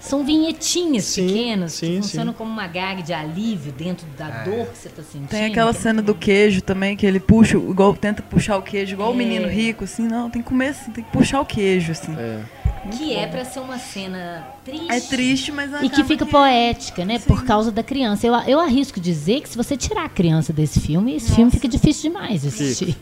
[0.00, 2.38] São vinhetinhas Sim, pequenas sim, que funcionam sim.
[2.38, 4.44] como uma gag de alívio dentro da É.
[4.44, 5.28] dor que você está sentindo.
[5.28, 9.10] Tem aquela cena do queijo também, que ele puxa, igual, tenta puxar o queijo, igual
[9.10, 9.16] o É.
[9.16, 12.12] menino rico, assim, não, tem que comer assim, tem que puxar o queijo, assim.
[12.18, 12.40] É.
[12.90, 14.90] Que é para ser uma cena triste.
[14.90, 17.18] É triste, mas E que fica poética, né?
[17.18, 17.26] Sim.
[17.28, 18.26] Por causa da criança.
[18.26, 21.68] Eu, eu arrisco dizer que se você tirar a criança desse filme, esse filme fica
[21.68, 22.96] difícil demais de assistir.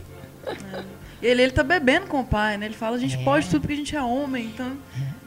[1.21, 2.65] E ele, ele tá bebendo com o pai, né?
[2.67, 3.23] Ele fala, a gente É.
[3.23, 4.71] pode tudo porque a gente é homem, então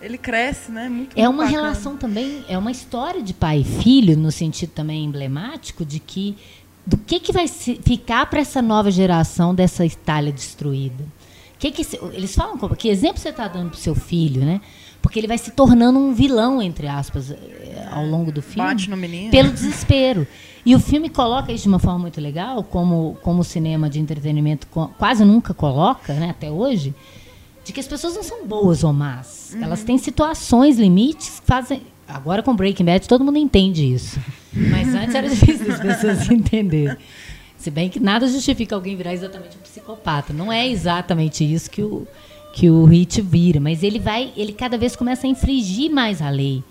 [0.02, 0.88] ele cresce, né?
[0.88, 1.62] Muito, É muito uma bacana.
[1.62, 6.36] relação também, é uma história de pai e filho, no sentido também emblemático de que
[6.86, 11.02] do que, que vai se- ficar para essa nova geração dessa Itália destruída.
[11.64, 14.60] Que que eles falam como, que exemplo você está dando para seu filho, né?
[15.00, 18.68] Porque ele vai se tornando um vilão entre aspas eh, ao longo do filme.
[18.68, 19.30] Bate no menino.
[19.30, 20.26] Pelo desespero.
[20.64, 23.98] E o filme coloca isso de uma forma muito legal, como, como o cinema de
[23.98, 24.66] entretenimento
[24.98, 26.94] quase nunca coloca, né, até hoje,
[27.64, 29.56] de que as pessoas não são boas ou más.
[29.60, 31.82] Elas têm situações, limites fazem.
[32.06, 34.20] Agora com Breaking Bad todo mundo entende isso.
[34.52, 36.96] Mas antes era difícil as pessoas entenderem.
[37.64, 40.34] Se bem que nada justifica alguém virar exatamente um psicopata.
[40.34, 42.06] Não é exatamente isso que o,
[42.52, 43.58] que o Hit vira.
[43.58, 46.62] Mas ele vai, ele cada vez começa a infringir mais a lei.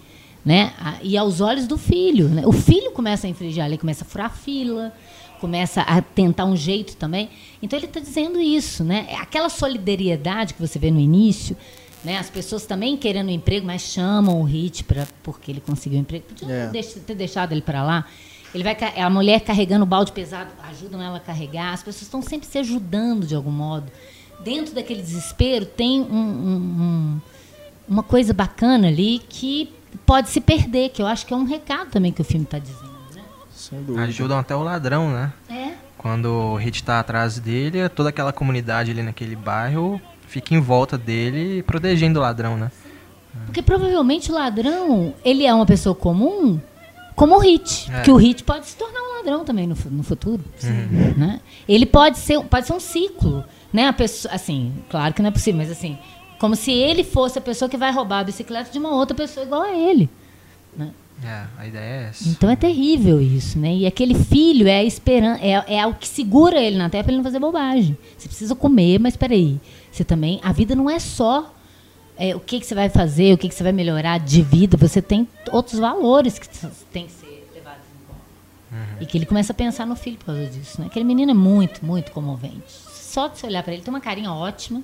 [0.46, 0.72] Né?
[0.80, 2.30] A- E aos olhos do filho.
[2.30, 2.44] né?
[2.46, 4.94] O filho começa a infringir a lei, começa a furar fila,
[5.42, 7.28] começa a tentar um jeito também.
[7.60, 8.84] Então ele está dizendo isso.
[8.84, 9.08] Né?
[9.10, 11.58] É Aquela solidariedade que você vê no início.
[12.04, 12.20] Né?
[12.20, 16.26] As pessoas também querendo emprego, mas chamam o Hit pra, porque ele conseguiu um emprego.
[16.26, 16.82] Podia É.
[17.08, 18.06] ter deixado ele para lá.
[18.54, 21.74] Ele vai, a mulher carregando o balde pesado, ajudam ela a carregar.
[21.74, 23.92] As pessoas estão sempre se ajudando de algum modo.
[24.44, 27.22] Dentro daquele desespero tem um- um- um-
[27.90, 29.72] uma coisa bacana ali que
[30.06, 32.60] pode se perder, que eu acho que é um recado também que o filme está
[32.60, 32.94] dizendo.
[33.16, 33.22] Né?
[33.52, 34.04] Sem dúvida.
[34.06, 35.34] Ajudam até o ladrão, né?
[35.50, 35.72] É.
[35.98, 40.98] Quando o Hit tá atrás dele, toda aquela comunidade ali naquele bairro fica em volta
[40.98, 42.72] dele, protegendo o ladrão, né?
[43.46, 46.60] Porque provavelmente o ladrão, ele é uma pessoa comum,
[47.16, 47.92] como o Hit.
[47.92, 48.02] É.
[48.02, 50.44] Que o Hit pode se tornar um ladrão também no, no futuro.
[51.18, 51.40] Né?
[51.68, 53.44] Ele pode ser, pode ser um ciclo.
[53.72, 53.88] Né?
[53.88, 55.98] A pessoa, assim, claro que não é possível, mas assim,
[56.40, 59.46] como se ele fosse a pessoa que vai roubar a bicicleta de uma outra pessoa
[59.46, 60.10] igual a ele.
[60.76, 60.92] Né?
[61.24, 62.28] É, a ideia é essa.
[62.28, 63.74] Então é terrível isso, né?
[63.74, 67.12] E aquele filho é a esperança, é, é o que segura ele na terra para
[67.12, 67.98] ele não fazer bobagem.
[68.18, 69.60] Você precisa comer, mas peraí,
[69.92, 71.54] você também, a vida não é só
[72.24, 74.78] é, o que, que você vai fazer, o que, que você vai melhorar de vida,
[74.78, 76.48] você tem outros valores que
[76.90, 79.04] tem que ser levados em conta.
[79.04, 80.88] E que ele começa a pensar no filho por causa disso, né?
[80.88, 82.64] Aquele menino é muito, muito comovente.
[82.94, 84.82] Só de você olhar para ele, tem uma carinha ótima.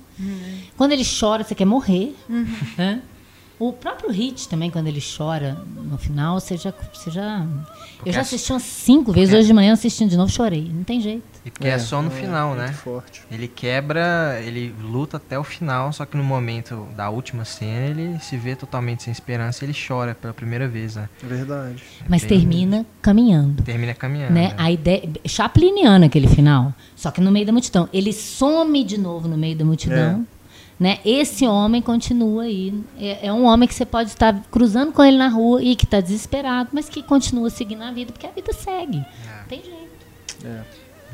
[0.76, 2.14] Quando ele chora, você quer morrer.
[2.76, 3.00] né?
[3.60, 6.72] O próprio Hit também, quando ele chora no final, você já.
[6.94, 7.46] Você já
[8.06, 10.70] eu já é- assisti umas cinco vezes, hoje de manhã assistindo de novo, chorei.
[10.72, 11.22] Não tem jeito.
[11.44, 12.64] E porque é, só no final, né?
[12.68, 13.20] Muito forte.
[13.30, 18.18] Ele quebra, ele luta até o final, só que no momento da última cena ele
[18.20, 21.10] se vê totalmente sem esperança e ele chora pela primeira vez, né?
[21.22, 21.82] Verdade.
[22.08, 23.62] Mas bem- termina caminhando.
[23.62, 24.32] Termina caminhando.
[24.32, 24.48] Né?
[24.48, 24.54] né?
[24.56, 25.06] A ideia.
[25.26, 26.72] Chapliniana aquele final.
[26.96, 27.86] Só que no meio da multidão.
[27.92, 30.26] Ele some de novo no meio da multidão.
[30.80, 30.98] Né?
[31.04, 32.72] Esse homem continua aí.
[32.98, 35.84] É, é um homem que você pode estar cruzando com ele na rua e que
[35.84, 38.96] está desesperado, mas que continua seguindo a vida, porque a vida segue.
[38.96, 40.06] Não tem jeito.
[40.42, 40.62] É.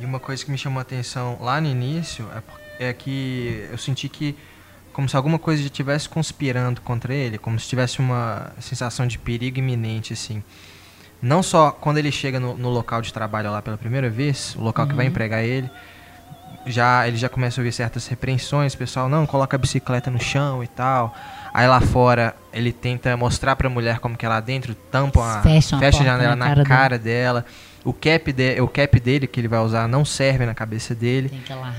[0.01, 2.29] E uma coisa que me chamou a atenção lá no início
[2.79, 4.37] é, é que eu senti que
[4.93, 9.59] como se alguma coisa estivesse conspirando contra ele, como se tivesse uma sensação de perigo
[9.59, 10.43] iminente, assim.
[11.21, 14.63] Não só quando ele chega no, no local de trabalho lá pela primeira vez, o
[14.63, 15.69] local que vai empregar ele,
[16.67, 20.21] já ele já começa a ouvir certas repreensões, o pessoal não coloca a bicicleta no
[20.21, 21.15] chão e tal.
[21.55, 25.43] Aí lá fora ele tenta mostrar pra mulher como que é lá dentro, tampa a,
[25.43, 27.45] Fecham a fecha a janela na na cara cara, dela.
[27.87, 31.29] O cap, de, o cap dele que ele vai usar não serve na cabeça dele.
[31.29, 31.73] Tem que lá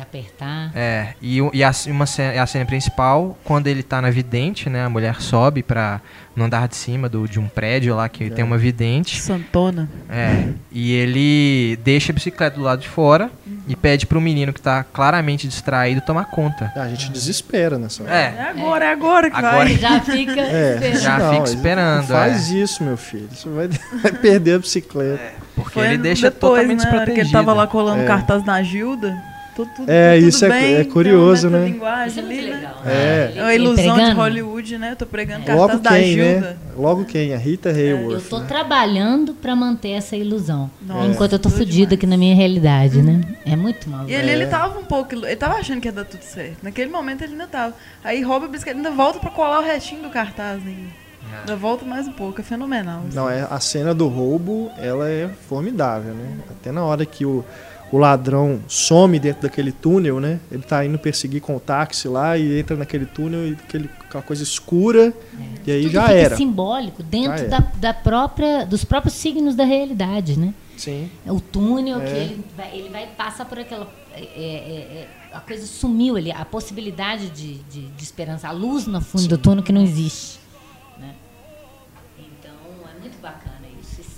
[0.00, 0.72] apertar.
[0.74, 4.84] É, e, e a, uma cena, a cena principal, quando ele tá na vidente, né?
[4.84, 6.00] A mulher sobe pra,
[6.34, 9.20] no andar de cima do, de um prédio lá que tem uma vidente.
[9.20, 9.88] Santona.
[10.08, 13.30] É, e ele deixa a bicicleta do lado de fora
[13.68, 16.72] e pede pro menino que tá claramente distraído tomar conta.
[16.74, 18.14] A gente desespera nessa hora.
[18.14, 19.76] É É, agora, é agora que Agora- vai.
[19.76, 20.32] Já fica.
[20.42, 21.00] É, esperando.
[21.02, 22.54] Já fica esperando, Não faz é.
[22.56, 23.28] isso, meu filho.
[23.30, 23.68] Você vai,
[24.02, 25.20] vai perder a bicicleta.
[25.54, 27.14] porque Foi ele deixa depois, totalmente né, na hora desprotegido.
[27.14, 28.06] que ele tava lá colando É.
[28.06, 29.16] cartaz na Gilda.
[29.54, 31.58] Tudo, tudo, É, tudo isso é- bem, é uma curioso, né?
[31.58, 32.54] metalinguagem Isso é né?
[32.54, 32.82] legal.
[32.86, 33.28] É.
[33.30, 34.10] Ele- É a ele ilusão de.
[34.12, 34.90] Hollywood, né?
[34.92, 36.56] Eu tô pregando Logo cartaz da quem, né?
[36.76, 37.34] Logo quem?
[37.34, 38.28] A Rita Eu Hayworth.
[38.30, 38.46] tô né?
[38.48, 40.70] trabalhando pra manter essa ilusão.
[40.80, 41.92] Nossa, enquanto eu tô demais.
[41.92, 43.20] aqui na minha realidade, né?
[43.44, 44.08] É muito mal.
[44.08, 44.32] E ele, É.
[44.34, 45.14] ele tava um pouco.
[45.14, 46.56] Ele tava achando que ia dar tudo certo.
[46.62, 47.74] Naquele momento ele ainda tava.
[48.02, 51.02] Aí rouba a bicicleta, ainda volta pra colar o restinho do cartaz ainda.
[51.40, 53.02] Ainda volta mais um pouco, é fenomenal.
[53.06, 53.16] assim.
[53.16, 56.38] Não, é, a cena do roubo, ela é formidável, né?
[56.50, 57.44] Até na hora que o,
[57.92, 60.40] o ladrão some dentro daquele túnel, né?
[60.50, 64.22] Ele tá indo perseguir com o táxi lá e entra naquele túnel e aquele, aquela
[64.24, 65.60] coisa escura É.
[65.66, 66.36] e aí Tudo já era.
[66.36, 70.54] simbólico dentro da, da própria, dos próprios signos da realidade, né?
[70.76, 71.10] Sim.
[71.26, 72.04] O túnel É.
[72.06, 73.86] que ele vai, ele vai passar por aquela.
[74.14, 78.86] é, é, é, a coisa sumiu ali, a possibilidade de, de, de esperança, a luz
[78.86, 80.38] no fundo do túnel que não existe.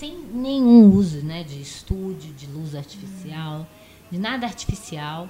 [0.04, 3.66] Sem nenhum uso né, de estúdio, de luz artificial,
[4.10, 5.28] de nada artificial,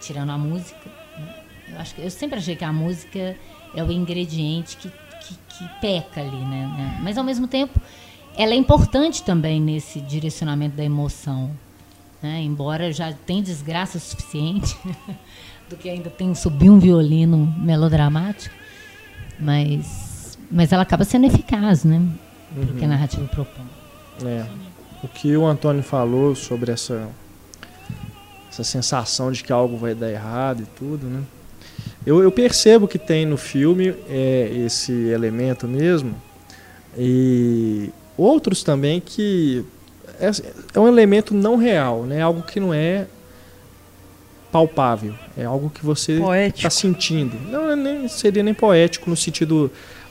[0.00, 0.90] tirando a música.
[1.18, 1.34] né?
[1.68, 3.36] Eu, acho que, eu sempre achei que a música
[3.74, 7.00] é o ingrediente que, que, que peca ali, né, né?
[7.02, 7.78] Mas ao mesmo tempo
[8.34, 11.50] ela é importante também nesse direcionamento da emoção.
[12.22, 12.40] né?
[12.40, 14.76] Embora já tenha desgraça suficiente
[15.68, 18.54] do que ainda tem subir um violino melodramático,
[19.38, 22.00] mas, mas ela acaba sendo eficaz, né?
[22.54, 23.75] Porque a narrativa propõe.
[24.24, 24.46] É.
[25.02, 27.08] O que o Antônio falou sobre essa
[28.50, 31.22] essa sensação de que algo vai dar errado e tudo, né?
[32.06, 36.14] Eu, eu percebo que tem no filme é, esse elemento mesmo
[36.96, 39.64] e outros também que
[40.18, 40.30] é,
[40.74, 42.22] é um elemento não real, né?
[42.22, 43.06] Algo que não é
[44.50, 46.18] palpável, é algo que você
[46.54, 47.36] está sentindo.
[47.50, 49.70] Não nem, seria nem poético no sentido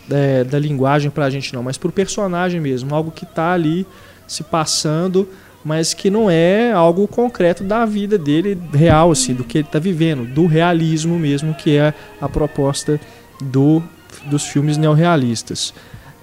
[0.10, 3.86] é, da linguagem pra gente não, mas pro personagem mesmo, algo que tá ali
[4.28, 5.28] se passando,
[5.63, 9.80] mas que não é algo concreto da vida dele real assim, do que ele tá
[9.80, 13.00] vivendo, do realismo mesmo, que é a proposta
[13.41, 13.82] do
[14.26, 15.74] dos filmes neorrealistas.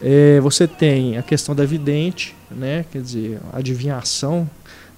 [0.01, 2.85] É, você tem a questão da vidente, né?
[2.91, 4.49] Quer dizer, a adivinhação,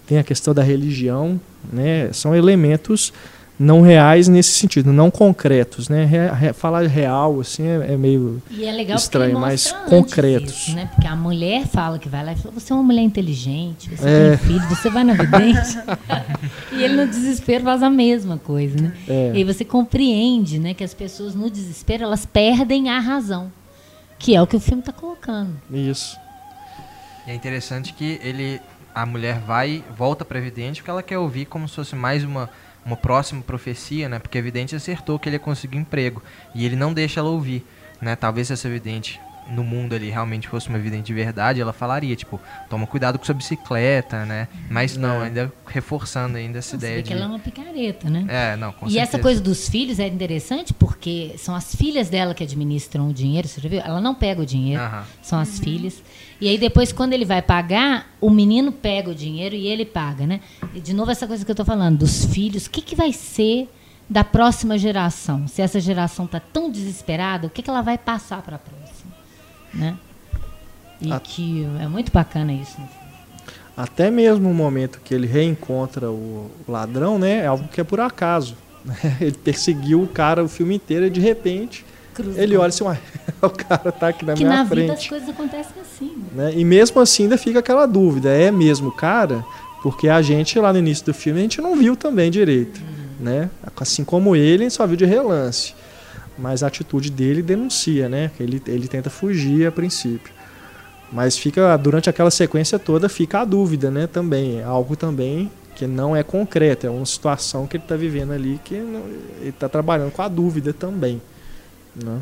[0.07, 1.39] tem a questão da religião,
[1.71, 2.11] né?
[2.13, 3.13] São elementos
[3.59, 6.05] não reais nesse sentido, não concretos, né?
[6.05, 10.51] Re- re- falar real assim é, é meio E é legal Estranho, mas concretos.
[10.69, 10.91] isso, né?
[10.93, 14.09] Porque a mulher fala que vai lá e fala, você é uma mulher inteligente, você
[14.09, 14.37] É.
[14.37, 15.79] tem filho, você vai na vidente.
[16.73, 18.93] e ele no desespero faz a mesma coisa, né?
[19.09, 19.31] É.
[19.35, 23.53] E aí você compreende, né, que as pessoas no desespero elas perdem a razão,
[24.19, 25.51] que é o que o filme está colocando.
[25.73, 26.17] isso.
[27.27, 28.61] E é interessante que ele,
[28.95, 32.51] a mulher vai, volta para Evidente porque ela quer ouvir como se fosse mais uma,
[32.85, 34.19] uma próxima profecia, né?
[34.19, 36.23] Porque a Evidente acertou que ele ia conseguir emprego
[36.55, 37.65] e ele não deixa ela ouvir,
[38.01, 38.15] né?
[38.17, 39.21] Talvez se essa Evidente
[39.51, 43.27] no mundo ali realmente fosse uma vidente de verdade, ela falaria, tipo, toma cuidado com
[43.27, 44.49] sua bicicleta, né?
[44.71, 45.27] Mas não, É.
[45.27, 47.09] ainda reforçando ainda essa Você ideia vê de...
[47.09, 48.25] que ela é uma picareta, né?
[48.27, 49.03] É, não, com e certeza.
[49.03, 53.47] essa coisa dos filhos é interessante porque são as filhas dela que administram o dinheiro,
[53.47, 53.81] você já viu?
[53.81, 54.83] Ela não pega o dinheiro,
[55.21, 56.03] são as filhas.
[56.45, 60.27] E aí depois, quando ele vai pagar, o menino pega o dinheiro e ele paga,
[60.27, 60.41] né?
[60.75, 63.15] E de novo essa coisa que eu estou falando, dos filhos, o que, que vai
[63.15, 63.67] ser
[64.11, 65.49] da próxima geração?
[65.49, 69.11] Se essa geração está tão desesperada, o que, que ela vai passar para a próxima?
[69.73, 69.97] Né?
[71.01, 72.79] E A- que é muito bacana isso.
[72.79, 73.05] no filme.
[73.75, 77.39] Até mesmo o momento que ele reencontra o ladrão, né?
[77.39, 78.55] É algo que é por acaso.
[79.19, 82.85] Ele perseguiu o cara o filme inteiro e de repente Cruz ele olha assim,
[83.43, 85.09] o cara tá aqui na que minha na vida as frente.
[85.09, 86.13] coisas acontecem assim.
[86.35, 86.45] né?
[86.47, 86.53] né?
[86.57, 89.45] E mesmo assim ainda fica aquela dúvida, é mesmo o cara?
[89.83, 92.81] Porque a gente lá no início do filme a gente não viu também direito,
[93.21, 93.51] né?
[93.77, 95.75] Assim como ele, a gente só viu de relance.
[96.39, 98.31] Mas a atitude dele denuncia, né?
[98.41, 100.33] Ele, ele tenta fugir a princípio.
[101.13, 104.07] Mas fica durante aquela sequência toda fica a dúvida, né?
[104.07, 108.33] Também é algo também que não é concreto, é uma situação que ele está vivendo
[108.33, 109.03] ali que não-
[109.41, 111.21] ele está trabalhando com a dúvida também,
[111.97, 112.19] né?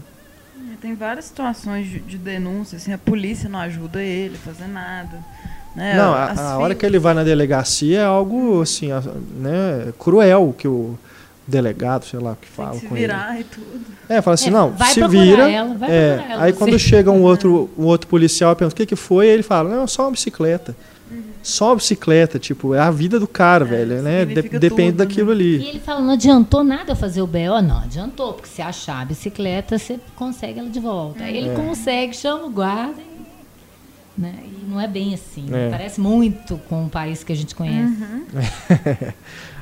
[0.72, 4.68] É, Tem várias situações de, de denúncia, assim, a polícia não ajuda ele a fazer
[4.68, 5.18] nada.
[5.74, 5.96] Né?
[5.96, 9.00] Não, a, a hora que ele vai na delegacia é algo assim, a-
[9.36, 10.98] né, cruel que o
[11.46, 13.06] delegado, sei lá, que tem fala que se com ele.
[13.06, 13.80] virar e tudo.
[14.08, 15.50] É, fala assim, É, não, vai se vira.
[15.50, 16.58] ela, vai é, ela, aí você.
[16.58, 19.74] quando chega um outro, um outro policial e pergunta o que, que foi, ele fala,
[19.74, 20.76] não, só uma bicicleta.
[21.42, 24.24] Só uma bicicleta, tipo, é a vida do cara, velho, né?
[24.24, 25.68] De- depende tudo, daquilo E ali.
[25.68, 27.60] ele fala, não adiantou nada fazer o BO?
[27.62, 31.24] Não, adiantou, porque se achar a bicicleta, você consegue ela de volta.
[31.24, 31.54] Aí ele É.
[31.54, 33.00] consegue, chama o guarda.
[33.00, 34.34] E, né?
[34.44, 35.46] e não é bem assim.
[35.52, 35.70] É.
[35.70, 37.92] Parece muito com o país que a gente conhece.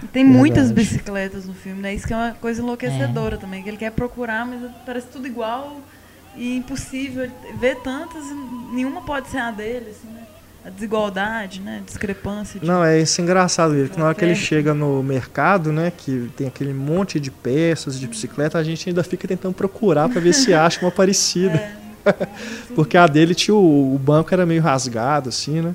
[0.03, 0.89] E tem muitas Verdade.
[0.89, 1.95] bicicletas no filme, né?
[1.95, 5.79] Isso que é uma coisa enlouquecedora também, que ele quer procurar, mas parece tudo igual
[6.35, 8.35] e impossível ele ver tantas e
[8.75, 10.20] nenhuma pode ser a dele, assim, né?
[10.65, 11.81] A desigualdade, né?
[11.83, 12.61] A discrepância.
[12.61, 15.91] de- Não, é isso engraçado ele, que na hora que ele chega no mercado, né,
[15.97, 20.21] que tem aquele monte de peças de bicicleta, a gente ainda fica tentando procurar para
[20.21, 21.61] ver se acha uma parecida.
[22.03, 22.13] É,
[22.75, 25.75] Porque a dele tinha o, o banco era meio rasgado, assim, né?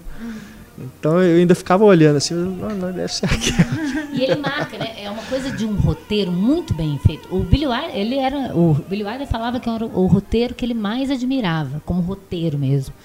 [0.78, 3.52] Então eu ainda ficava olhando assim, não, não deve ser aqui.
[4.12, 4.94] E ele marca, né?
[5.04, 7.28] É uma coisa de um roteiro muito bem feito.
[7.36, 10.74] O Billy Wilder, ele era, o Billy Wilder falava que era o roteiro que ele
[10.74, 12.96] mais admirava, como roteiro mesmo.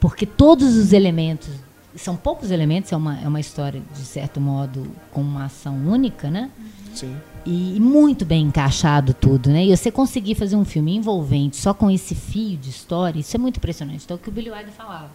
[0.00, 1.50] Porque todos os elementos
[1.94, 6.30] são poucos elementos, é uma, é uma história, de certo modo, com uma ação única,
[6.30, 6.50] né?
[6.94, 7.16] Sim.
[7.44, 9.64] E, e muito bem encaixado tudo, né?
[9.64, 13.38] E você conseguir fazer um filme envolvente só com esse fio de história, isso é
[13.38, 14.04] muito impressionante.
[14.04, 15.10] Então, é o que o Billy Wilder falava.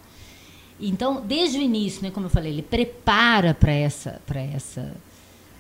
[0.80, 4.94] Então, desde o início, né, como eu falei, ele prepara para essa, para essa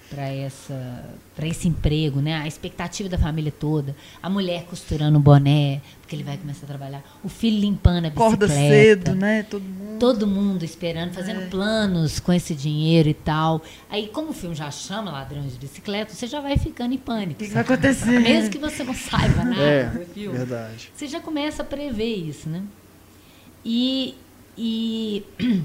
[0.09, 1.03] para essa
[1.35, 2.35] para esse emprego, né?
[2.35, 6.67] A expectativa da família toda, a mulher costurando o boné, porque ele vai começar a
[6.67, 9.43] trabalhar, o filho limpando a bicicleta, Acorda cedo, né?
[9.43, 9.99] Todo mundo.
[9.99, 11.47] todo mundo esperando, fazendo É.
[11.47, 13.61] planos com esse dinheiro e tal.
[13.89, 16.99] Aí, como o filme já chama Ladrões de Bicicleta, você já vai ficando em O
[16.99, 17.39] pânico.
[17.39, 18.19] que, que vai acontecer?
[18.19, 20.91] Mesmo que você não saiba nada É, do filme verdade.
[20.95, 22.61] você já começa a prever isso, né?
[23.65, 24.15] E,
[24.57, 25.23] e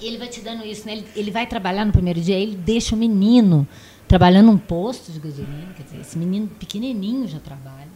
[0.00, 0.94] ele vai te dando isso, né?
[0.94, 3.66] Ele, ele vai trabalhar no primeiro dia, ele deixa o menino
[4.08, 7.88] trabalhando num posto de gasolina, quer dizer, esse menino pequenininho já trabalha.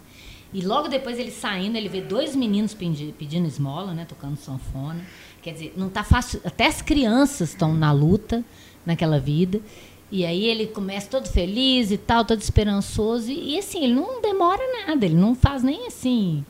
[0.52, 5.04] E logo depois ele saindo, ele vê dois meninos pedi- pedindo esmola, né, tocando sanfona.
[5.42, 8.44] Quer dizer, não tá fácil, até as crianças estão na luta
[8.84, 9.60] naquela vida.
[10.10, 13.30] E aí ele começa todo feliz e tal, todo esperançoso.
[13.30, 16.44] E, e, assim, ele não demora nada, ele não faz nem assim.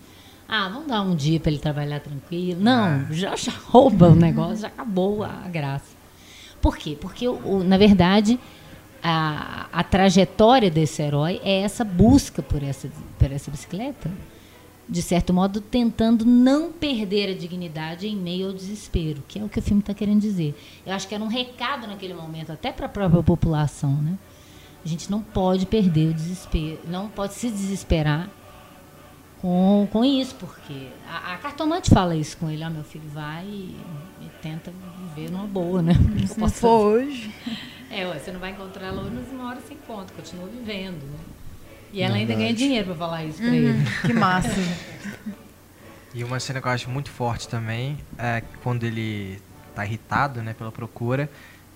[0.48, 2.60] Ah, vamos dar um dia para ele trabalhar tranquilo.
[2.60, 5.96] Não, já, já rouba o negócio, já acabou a, a graça.
[6.60, 6.96] Por quê?
[7.00, 8.38] Porque, o, o- na verdade,
[9.02, 12.88] a, a trajetória desse herói é essa busca por essa,
[13.18, 14.10] por essa bicicleta,
[14.88, 19.48] de certo modo, tentando não perder a dignidade em meio ao desespero, que é o
[19.48, 20.54] que o filme está querendo dizer.
[20.86, 24.16] Eu acho que era um recado naquele momento, até para a própria população, né?
[24.84, 28.30] A gente não pode perder o desespero, não pode se desesperar
[29.40, 33.44] com, com isso, porque a, a cartomante fala isso com ele, ó, meu filho vai
[33.44, 33.76] e,
[34.20, 34.72] e tenta
[35.14, 35.92] viver numa boa, né?
[35.92, 37.30] O que eu Se não for hoje.
[37.90, 41.02] é, ué, você não vai encontrar ela hoje, mas uma hora você encontra, continua vivendo,
[41.04, 41.18] né?
[41.92, 42.44] E ela ainda Verdade.
[42.44, 43.78] ganha dinheiro pra falar isso pra ele.
[43.78, 44.48] Uhum, que massa.
[46.14, 49.38] E uma cena que eu acho muito forte também é quando ele
[49.74, 51.28] tá irritado, né, pela procura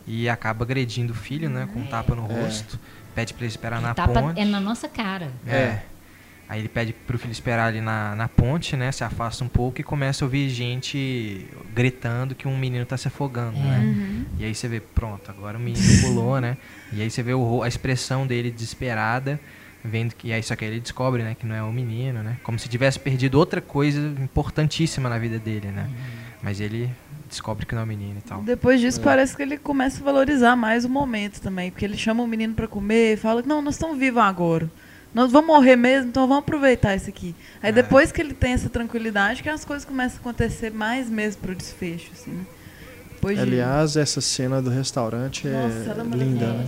[0.06, 2.42] e acaba agredindo o filho, né, com um tapa no É.
[2.42, 2.78] rosto,
[3.14, 4.40] pede pra ele esperar na Tapa ponte.
[4.40, 5.30] é na nossa cara.
[5.46, 5.80] É.
[6.50, 8.90] Aí ele pede pro filho esperar ali na, na ponte, né?
[8.90, 13.06] Se afasta um pouco e começa a ouvir gente gritando que um menino tá se
[13.06, 13.62] afogando, É.
[13.62, 13.78] né?
[13.78, 14.24] Uhum.
[14.36, 16.56] E aí você vê, pronto, agora o menino pulou, né?
[16.92, 19.38] E aí você vê o a expressão dele desesperada,
[19.84, 20.26] vendo que.
[20.26, 22.36] E aí só que aí ele descobre, né, que não é o menino, né?
[22.42, 25.88] Como se tivesse perdido outra coisa importantíssima na vida dele, né?
[26.42, 26.90] Mas ele
[27.28, 28.42] descobre que não é o menino e tal.
[28.42, 31.70] Depois disso, parece que ele começa a valorizar mais o momento também.
[31.70, 34.68] Porque ele chama o menino pra comer e fala: Não, nós estamos vivos agora.
[35.14, 37.34] Nós vamos morrer mesmo, então vamos aproveitar isso aqui.
[37.62, 37.72] Aí É.
[37.72, 41.54] depois que ele tem essa tranquilidade, que as coisas começam a acontecer mais mesmo pro
[41.54, 42.44] desfecho, assim, né?
[43.14, 46.66] Depois de- Aliás, essa cena do restaurante é Nossa, ela é linda, né?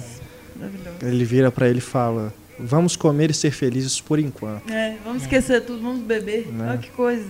[1.03, 4.71] Ele vira pra ele e fala: Vamos comer e ser felizes por enquanto.
[4.71, 6.47] É, vamos esquecer tudo, vamos beber.
[6.49, 6.69] Né?
[6.71, 7.27] Olha que coisa.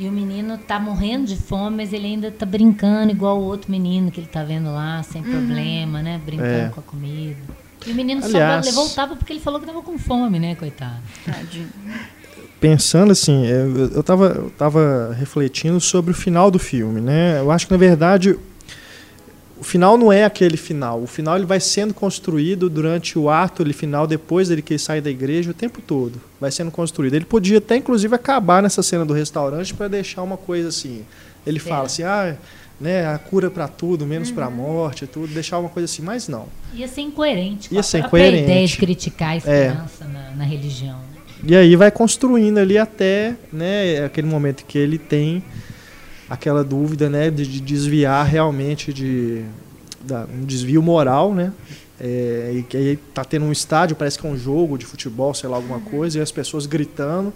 [0.00, 3.70] E o menino tá morrendo de fome, mas ele ainda tá brincando igual o outro
[3.70, 6.20] menino que ele tá vendo lá, sem problema, né?
[6.24, 6.68] Brincando É.
[6.70, 7.36] com a comida.
[7.86, 10.38] E o menino Aliás- só levou o tapa porque ele falou que tava com fome,
[10.38, 10.96] né, coitado?
[11.24, 11.68] Tadinho.
[12.60, 17.40] Pensando assim, eu, eu, tava, eu tava refletindo sobre o final do filme, né?
[17.40, 18.38] Eu acho que na verdade
[19.58, 21.02] o final não é aquele final.
[21.02, 24.78] O final ele vai sendo construído durante o ato ele, final, depois dele que ele
[24.78, 26.20] sai da igreja, o tempo todo.
[26.40, 27.14] Vai sendo construído.
[27.14, 31.04] Ele podia até, inclusive, acabar nessa cena do restaurante para deixar uma coisa assim.
[31.46, 31.86] Ele fala É.
[31.86, 32.36] assim, ah,
[32.82, 36.26] né, a cura para tudo, menos para a morte, tudo, deixar uma coisa assim, mas
[36.28, 36.46] não.
[36.74, 38.42] Ia ser incoerente com Ia a ser incoerente.
[38.42, 39.36] ideia de criticar a É.
[39.38, 40.98] esperança na, na religião.
[41.46, 45.42] E aí vai construindo ali até né, aquele momento que ele tem
[46.28, 49.44] aquela dúvida né, de, de desviar realmente de
[50.00, 51.52] da- um desvio moral, né?
[52.00, 55.32] É, e que aí tá tendo um estádio, parece que é um jogo de futebol,
[55.34, 57.32] sei lá, alguma coisa, e as pessoas gritando,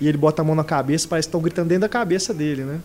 [0.00, 2.62] e ele bota a mão na cabeça, parece que estão gritando dentro da cabeça dele,
[2.62, 2.78] né?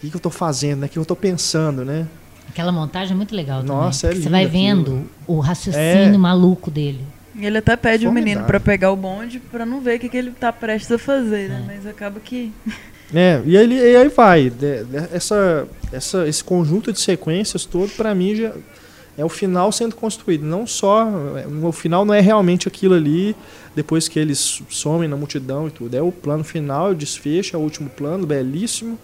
[0.00, 0.86] O que, que eu tô fazendo, né?
[0.86, 2.06] O que eu tô pensando, né?
[2.48, 4.18] Aquela montagem é muito legal Nossa, também.
[4.18, 4.60] é Você vai aquilo.
[4.64, 6.18] vendo o raciocínio É.
[6.18, 7.00] maluco dele.
[7.36, 10.08] E ele até pede o menino pra pegar o bonde pra não ver o que,
[10.08, 11.62] que ele tá prestes a fazer, né?
[11.68, 11.74] É.
[11.76, 12.52] Mas acaba que.
[13.12, 14.52] É, e, ele, e aí vai.
[15.12, 18.52] Essa, essa, esse conjunto de sequências todo, para mim, já
[19.18, 20.44] é o final sendo construído.
[20.44, 21.08] Não só.
[21.36, 23.34] é, O final não é realmente aquilo ali,
[23.74, 25.96] depois que eles somem na multidão e tudo.
[25.96, 28.96] É o plano final, o desfecho, é o último plano, belíssimo.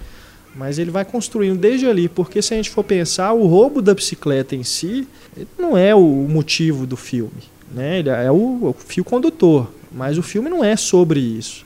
[0.57, 3.95] Mas ele vai construindo desde ali, porque se a gente for pensar, o roubo da
[3.95, 5.07] bicicleta em si
[5.59, 7.43] não é o motivo do filme.
[7.71, 7.99] Né?
[7.99, 9.71] Ele é o, fio condutor.
[9.93, 11.65] Mas o filme não é sobre isso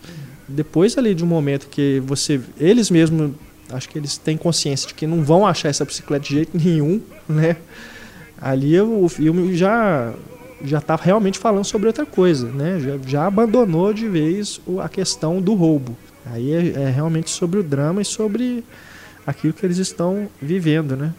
[0.50, 3.32] depois ali de um momento que você eles mesmos
[3.70, 7.00] acho que eles têm consciência de que não vão achar essa bicicleta de jeito nenhum
[7.28, 7.56] né
[8.40, 10.12] ali o filme já
[10.62, 15.40] já está realmente falando sobre outra coisa né já, já abandonou de vez a questão
[15.40, 18.64] do roubo aí é, é realmente sobre o drama e sobre
[19.26, 21.14] aquilo que eles estão vivendo né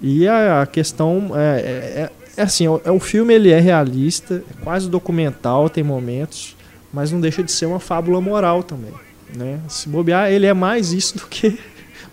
[0.00, 3.60] E a, a questão é, é, é, é assim, o, é, o filme ele é
[3.60, 6.56] realista, é quase documental, tem momentos,
[6.92, 8.92] mas não deixa de ser uma fábula moral também,
[9.34, 9.60] né?
[9.68, 11.58] Se bobear, ele é mais isso do que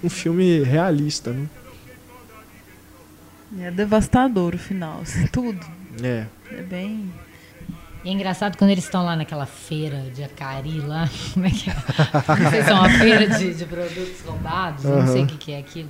[0.03, 1.47] um filme realista, né?
[3.59, 5.59] É devastador o final, assim, tudo.
[6.01, 6.25] É.
[6.51, 7.11] É bem.
[8.03, 11.69] E é engraçado quando eles estão lá naquela feira de Acari lá, como é que
[11.69, 11.73] é?
[12.43, 14.99] Não sei se é uma feira de, de produtos roubados, uhum.
[14.99, 15.89] não sei o que, que é aquilo.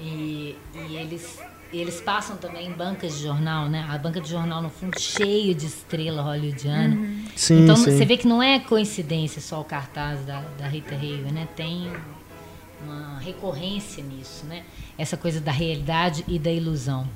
[0.00, 1.38] E, e eles,
[1.72, 3.86] eles passam também em bancas de jornal, né?
[3.88, 6.96] A banca de jornal, no fundo, cheio de estrela hollywoodiana.
[6.96, 7.24] Uhum.
[7.36, 7.84] Sim, então sim.
[7.84, 11.48] você vê que não é coincidência só o cartaz da, da Rita Hayworth, né?
[11.54, 11.90] Tem
[12.84, 14.64] uma recorrência nisso, né?
[14.98, 17.06] Essa coisa da realidade e da ilusão.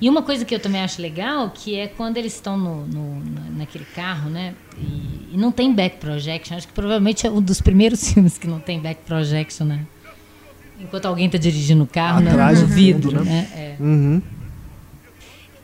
[0.00, 3.22] E uma coisa que eu também acho legal, que é quando eles estão no, no
[3.56, 4.54] naquele carro, né?
[4.76, 6.56] E, e, não tem back projection.
[6.56, 9.86] Acho que provavelmente é um dos primeiros filmes que não tem back projection, né?
[10.80, 12.30] Enquanto alguém está dirigindo o carro, né?
[12.30, 13.48] Atrás no do vidro, fundo, né?
[13.54, 13.76] É.
[13.82, 14.22] Uhum.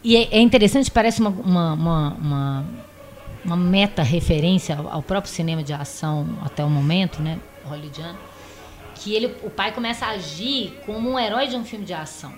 [0.03, 2.65] E é, é, interessante, parece uma, uma, uma, uma,
[3.45, 7.39] uma meta-referência ao, ao próprio cinema de ação até o momento, né?
[7.65, 8.34] Hollywoodiano
[9.05, 12.33] que ele, o pai começa a agir como um herói de um filme de ação,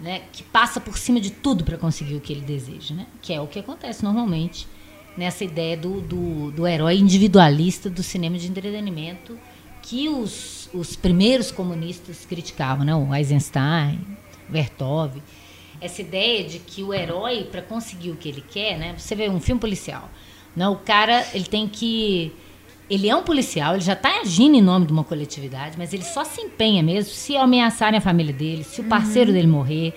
[0.00, 0.22] né?
[0.32, 3.06] Que passa por cima de tudo para conseguir o que ele deseja, né?
[3.22, 4.66] Que é o que acontece normalmente
[5.16, 9.38] nessa ideia do, do, do herói individualista do cinema de entretenimento
[9.80, 12.96] que os, os primeiros comunistas criticavam, né?
[12.96, 14.00] O Eisenstein,
[14.48, 15.22] Vertov.
[15.80, 18.92] Essa ideia de que o herói, para conseguir o que ele quer, né?
[18.98, 20.10] Você vê um filme policial,
[20.56, 20.68] né?
[20.68, 22.32] O cara ele tem que
[22.92, 26.04] ele é um policial, ele já está agindo em nome de uma coletividade, mas ele
[26.04, 29.34] só se empenha mesmo se ameaçarem a família dele, se o parceiro uhum.
[29.34, 29.94] dele morrer,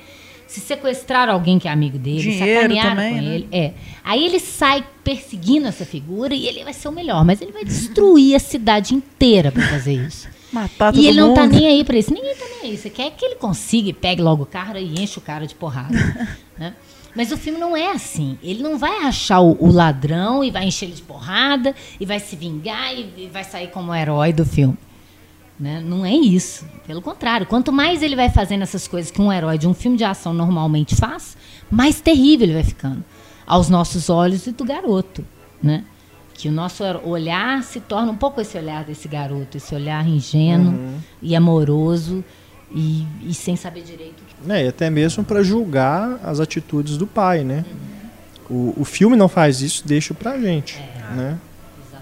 [0.47, 3.35] se sequestrar alguém que é amigo dele, Dinheiro sacanear também, com né?
[3.35, 3.47] ele.
[3.51, 3.73] É.
[4.01, 7.65] Aí ele sai perseguindo essa figura e ele vai ser o melhor, mas ele vai
[7.65, 10.29] destruir a cidade inteira para fazer isso.
[10.53, 11.51] Matar todo E ele não tá mundo.
[11.51, 12.13] nem aí para isso.
[12.13, 12.77] Ninguém tá nem aí.
[12.77, 15.53] Você quer que ele consiga e pegue logo o cara e enche o cara de
[15.53, 15.93] porrada.
[16.57, 16.73] né?
[17.15, 18.37] Mas o filme não é assim.
[18.43, 22.19] Ele não vai achar o, o ladrão e vai encher ele de porrada e vai
[22.19, 24.77] se vingar e, e vai sair como o herói do filme.
[25.57, 25.79] Né?
[25.79, 26.65] Não é isso.
[26.85, 29.95] Pelo contrário, quanto mais ele vai fazendo essas coisas que um herói de um filme
[29.97, 31.37] de ação normalmente faz,
[31.71, 33.03] mais terrível ele vai ficando
[33.47, 35.23] aos nossos olhos e do garoto,
[35.63, 35.85] né?
[36.33, 40.73] Que o nosso olhar se torna um pouco esse olhar desse garoto, esse olhar ingênuo
[40.73, 40.97] Uhum.
[41.21, 42.21] e amoroso
[42.73, 46.97] e, e sem saber direito o que É, e até mesmo para julgar as atitudes
[46.97, 47.65] do pai, né?
[48.49, 50.79] O, o filme não faz isso, deixa pra gente,
[51.15, 51.37] né?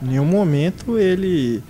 [0.02, 1.64] Em nenhum momento ele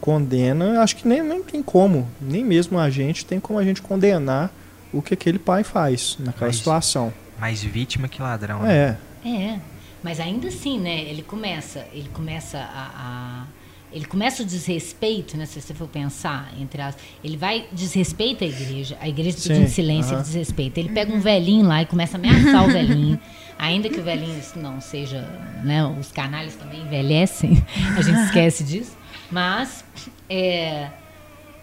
[0.00, 3.80] condena, acho que nem, nem tem como, nem mesmo a gente tem como a gente
[3.82, 4.50] condenar
[4.92, 7.12] o que aquele pai faz naquela Mas- situação.
[7.40, 8.62] Mais vítima que ladrão.
[8.62, 8.96] né?
[9.24, 9.60] É, É,
[10.02, 11.02] mas ainda assim, né?
[11.02, 13.44] Ele começa, ele começa a, a-
[13.92, 15.46] ele começa o desrespeito, né?
[15.46, 19.68] Se você for pensar entre as, ele vai desrespeita a igreja, a igreja Sim, pedindo
[19.68, 20.18] silêncio, aham.
[20.20, 20.80] ele desrespeita.
[20.80, 23.18] Ele pega um velhinho lá e começa a ameaçar o velhinho,
[23.58, 25.22] ainda que o velhinho não seja,
[25.64, 25.84] né?
[25.84, 27.64] Os canalhas também envelhecem,
[27.96, 28.96] a gente esquece disso.
[29.30, 29.84] Mas
[30.28, 30.88] é,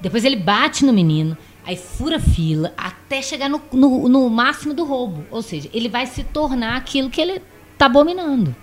[0.01, 4.83] depois ele bate no menino, aí fura fila, até chegar no, no, no máximo do
[4.83, 5.25] roubo.
[5.29, 7.41] Ou seja, ele vai se tornar aquilo que ele
[7.73, 8.55] está abominando.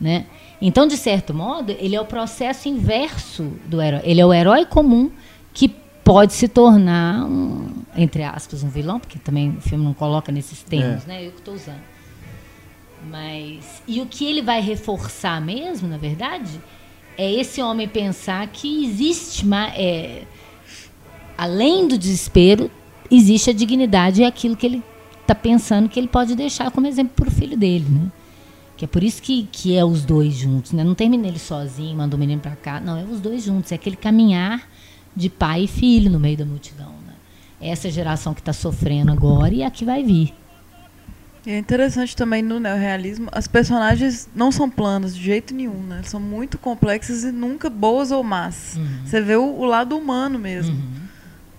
[0.00, 0.26] Né?
[0.60, 4.00] Então, de certo modo, ele é o processo inverso do herói.
[4.04, 5.10] Ele é o herói comum
[5.54, 5.68] que
[6.04, 10.62] pode se tornar, um, entre aspas, um vilão, porque também o filme não coloca nesses
[10.62, 11.08] termos, É.
[11.08, 11.26] né?
[11.26, 11.80] Eu que estou usando.
[13.10, 13.82] Mas.
[13.88, 16.60] E o que ele vai reforçar mesmo, na verdade,
[17.16, 20.24] é esse homem pensar que existe é,
[21.38, 22.70] além do desespero,
[23.10, 24.82] existe a dignidade e aquilo que ele
[25.22, 28.12] está pensando que ele pode deixar como exemplo para o filho dele, né?
[28.80, 30.82] Que é por isso que, que é os dois juntos, né?
[30.82, 32.80] Não termina ele sozinho, manda o menino para cá.
[32.80, 33.70] Não, é os dois juntos.
[33.72, 34.66] É aquele caminhar
[35.14, 37.12] de pai e filho no meio da multidão, né?
[37.60, 40.32] Essa geração que está sofrendo agora e a que vai vir.
[41.44, 46.00] E é interessante também no neorrealismo, as personagens não são planas de jeito nenhum, né?
[46.04, 48.78] São muito complexas e nunca boas ou más.
[49.04, 50.74] Você vê o, o lado humano mesmo.
[50.74, 51.00] Uhum.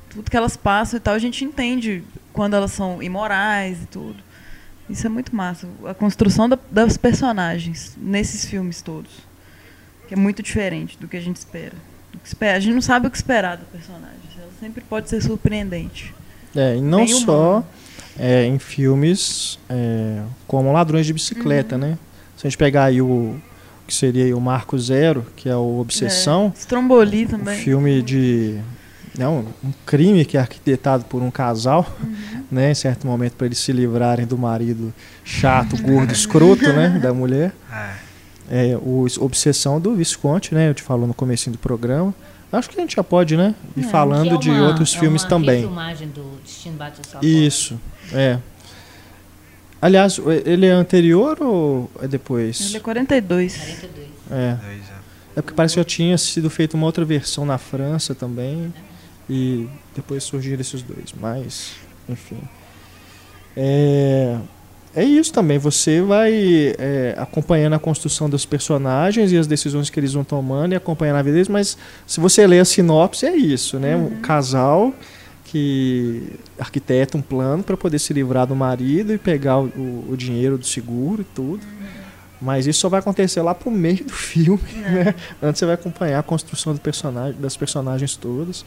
[0.09, 2.03] Tudo que elas passam e tal, a gente entende
[2.33, 4.30] quando elas são imorais e tudo.
[4.91, 5.67] Isso é muito massa.
[5.85, 9.11] A construção da- das personagens nesses filmes todos.
[10.07, 11.73] Que é muito diferente do que a gente espera.
[12.11, 12.57] Do espera.
[12.57, 14.17] A gente não sabe o que esperar da personagem.
[14.37, 16.13] Ela sempre pode ser surpreendente.
[16.55, 17.63] é e não Bem só
[18.19, 21.81] é, em filmes é, como Ladrões de Bicicleta, Uhum.
[21.81, 21.97] né?
[22.35, 23.39] Se a gente pegar aí o,
[23.87, 26.59] que seria o Marco Zero, que é o Obsessão, É.
[26.59, 27.57] Stromboli um também.
[27.63, 28.59] filme de
[29.17, 32.43] né, um, um crime que é arquitetado por um casal, Uhum.
[32.51, 34.93] né, em certo momento para eles se livrarem do marido
[35.23, 37.53] chato, gordo, escroto, né, da mulher.
[37.71, 38.11] É.
[38.73, 42.13] É, o Obsessão do Visconti, né, eu te falo no comecinho do programa,
[42.53, 43.55] Acho que a gente já pode, né?
[43.77, 45.63] Ir É, falando é de uma- outros é filmes uma também.
[47.21, 47.79] Isso,
[48.11, 48.39] é.
[49.81, 52.59] Aliás, ele é anterior ou é depois?
[52.67, 53.55] Ele é 42.
[53.57, 54.07] 42.
[54.29, 54.35] É.
[54.35, 54.57] É.
[55.37, 58.73] É porque parece que já tinha sido feita uma outra versão na França também.
[59.33, 59.65] E
[59.95, 61.13] depois surgiram esses dois.
[61.17, 61.75] Mas,
[62.09, 62.37] enfim.
[63.55, 64.37] É,
[64.95, 65.57] é isso também.
[65.57, 70.73] Você vai é, acompanhando a construção dos personagens e as decisões que eles vão tomando
[70.73, 71.47] e acompanhando a vida deles.
[71.47, 73.95] Mas se você ler a sinopse, é isso, né?
[73.95, 74.93] Um casal
[75.45, 76.23] que
[76.57, 80.57] arquiteta um plano para poder se livrar do marido e pegar o, o- o dinheiro
[80.57, 81.61] do seguro e tudo.
[82.41, 85.13] Mas isso só vai acontecer lá pro meio do filme, né?
[85.43, 88.65] Antes você vai acompanhar a construção do personagem, das personagens todas.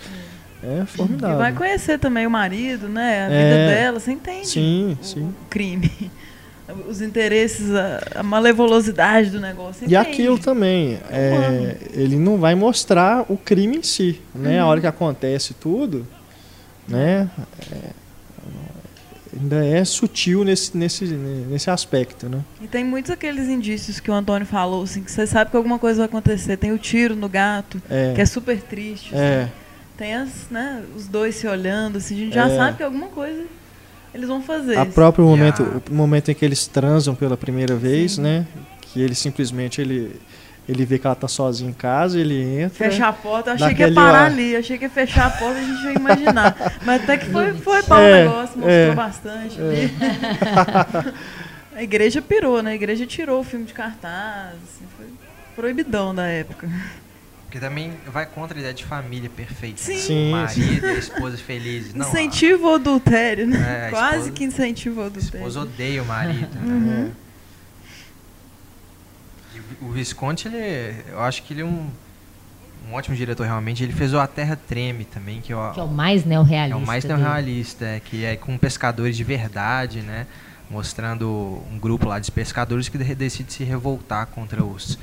[0.66, 1.36] É E formidável.
[1.38, 3.26] vai conhecer também o marido, né?
[3.26, 3.44] A É.
[3.44, 4.46] vida dela, você entende?
[4.48, 5.34] Sim, o sim.
[5.50, 6.10] crime.
[6.88, 9.82] Os interesses, a, a malevolulosidade do negócio.
[9.82, 9.96] E entende?
[9.96, 14.56] aquilo também, é, ele não vai mostrar o crime em si, né?
[14.56, 14.62] Uhum.
[14.62, 16.06] A hora que acontece tudo,
[16.88, 17.28] né?
[17.70, 17.90] é,
[19.38, 22.40] ainda é sutil nesse, nesse, nesse aspecto, né?
[22.62, 25.78] E tem muitos aqueles indícios que o Antônio falou, assim, que você sabe que alguma
[25.78, 26.56] coisa vai acontecer.
[26.56, 29.14] Tem o tiro no gato, É, que é super triste.
[29.14, 29.52] é, assim.
[29.96, 32.56] Tem as, né, os dois se olhando, assim, a gente já É.
[32.56, 33.44] sabe que alguma coisa
[34.12, 34.76] eles vão fazer.
[34.76, 38.22] a próprio momento, a- o momento em que eles transam pela primeira vez, Sim.
[38.22, 38.46] né?
[38.80, 40.20] Que ele simplesmente ele,
[40.68, 42.70] ele vê que ela tá sozinha em casa, ele entra.
[42.90, 44.24] Fechar a porta, eu achei que ia parar lá.
[44.26, 46.56] ali, eu achei que ia fechar a porta e a gente ia imaginar.
[46.84, 49.90] Mas até que foi, foi bom É, o negócio, mostrou é, bastante ali.
[51.76, 52.72] a igreja pirou, né?
[52.72, 55.06] A igreja tirou o filme de cartaz, assim, foi
[55.54, 56.68] proibidão da época.
[57.54, 59.80] Porque também vai contra a ideia de família perfeita.
[59.80, 59.94] né?
[59.94, 60.00] Sim.
[60.00, 61.94] Sim, O marido e a esposa felizes.
[61.94, 63.86] Não, Incentiva o adultério, né?
[63.86, 65.36] É, Quase esposa- que incentiva o a adultério.
[65.36, 66.52] esposa odeia o marido.
[66.58, 67.12] né?
[69.80, 69.88] Uhum.
[69.88, 71.88] O Visconti, ele, eu acho que ele é um,
[72.90, 73.84] um ótimo diretor realmente.
[73.84, 76.76] Ele fez o A Terra Treme também, que, eu, Que é o mais é neorrealista.
[76.76, 80.26] o mais neorrealista, é, que é com pescadores de verdade, né?
[80.68, 84.98] Mostrando um grupo lá de pescadores que de- decide se revoltar contra os,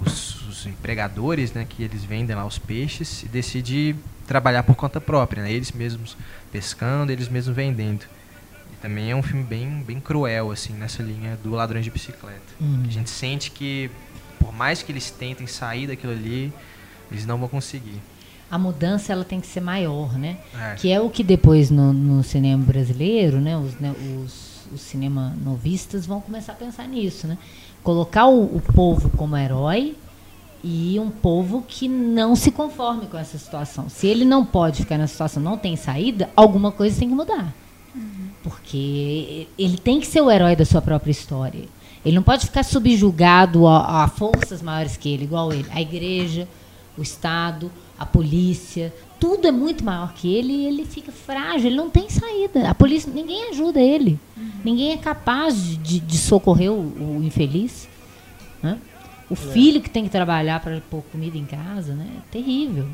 [0.00, 1.66] os, os empregadores, né?
[1.68, 5.52] Que eles vendem lá os peixes e decide trabalhar por conta própria, né?
[5.52, 6.16] Eles mesmos
[6.50, 8.04] pescando, eles mesmos vendendo.
[8.72, 12.40] E também é um filme bem, bem cruel, assim, nessa linha do Ladrões de Bicicleta.
[12.60, 12.84] Hum.
[12.86, 13.90] A gente sente que,
[14.38, 16.52] por mais que eles tentem sair daquilo ali,
[17.10, 18.00] eles não vão conseguir.
[18.50, 20.38] A mudança ela tem que ser maior, né?
[20.56, 20.74] É.
[20.76, 23.92] Que é o que depois no, no cinema brasileiro, né, os, né,
[24.22, 27.38] os, os cinema novistas vão começar a pensar nisso, né?
[27.84, 29.94] Colocar o, o povo como herói
[30.64, 33.88] e um povo que não se conforme com essa situação.
[33.88, 37.54] Se ele não pode ficar nessa situação, não tem saída, alguma coisa tem que mudar.
[38.42, 41.64] Porque ele tem que ser o herói da sua própria história.
[42.04, 45.66] Ele não pode ficar subjugado a, a forças maiores que ele, igual ele.
[45.70, 46.48] A igreja,
[46.98, 51.76] o Estado, a polícia, tudo é muito maior que ele e ele fica frágil, ele
[51.76, 52.68] não tem saída.
[52.68, 54.18] A polícia, ninguém ajuda ele.
[54.64, 57.88] Ninguém é capaz de, de- socorrer o, o infeliz.
[58.62, 58.78] né?
[59.30, 62.06] O filho que tem que trabalhar para pôr comida em casa, né?
[62.18, 62.86] É terrível.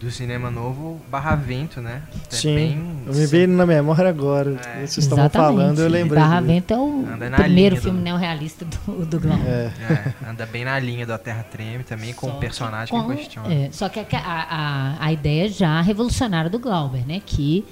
[0.00, 2.02] Do cinema novo, Barra Vento, né?
[2.30, 4.60] É Sim, bem- eu me veio na memória agora.
[4.66, 4.80] É.
[4.86, 6.20] Vocês estavam falando, eu lembrei.
[6.20, 6.52] Barra dele.
[6.54, 7.04] Vento é o
[7.36, 9.46] primeiro filme do- neorrealista do, do Glauber.
[9.48, 9.72] É.
[9.90, 13.16] É, anda bem na linha da Terra Treme também, com o personagem que que, com-
[13.16, 13.54] questiona.
[13.54, 17.22] é, só que a, a, a ideia já revolucionária do Glauber, né?
[17.24, 17.64] Que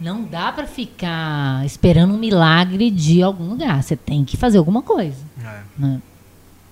[0.00, 3.80] não dá para ficar esperando um milagre de algum lugar.
[3.82, 5.18] Você tem que fazer alguma coisa.
[5.44, 6.00] É, Né?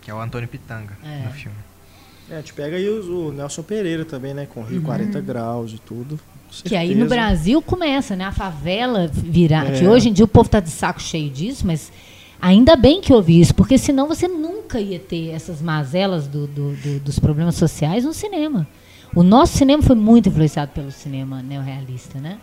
[0.03, 1.25] que é o Antônio Pitanga É.
[1.25, 1.57] no filme.
[2.31, 4.47] É, a gente pega aí o Nelson Pereira também, né?
[4.47, 6.19] Com Rio 40 graus e tudo.
[6.65, 7.07] Que aí no.
[7.07, 8.25] Brasil começa, né?
[8.25, 9.67] A favela virar.
[9.75, 9.79] É.
[9.79, 11.93] Que hoje em dia o povo tá de saco cheio disso, mas
[12.41, 16.75] ainda bem que houve isso, porque senão você nunca ia ter essas mazelas do- do-
[16.77, 18.67] do- dos problemas sociais no cinema.
[19.15, 22.39] O nosso cinema foi muito influenciado pelo cinema neorrealista, né?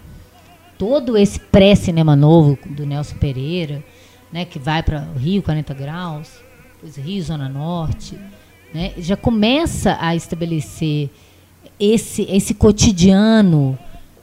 [0.78, 3.84] Todo esse pré-cinema novo do Nelson Pereira,
[4.32, 4.46] né?
[4.46, 6.28] Que vai para o Rio 40 graus,
[6.76, 8.18] depois Rio Zona Norte,
[8.74, 8.94] né?
[8.98, 11.10] Já começa a estabelecer
[11.80, 13.78] esse, esse cotidiano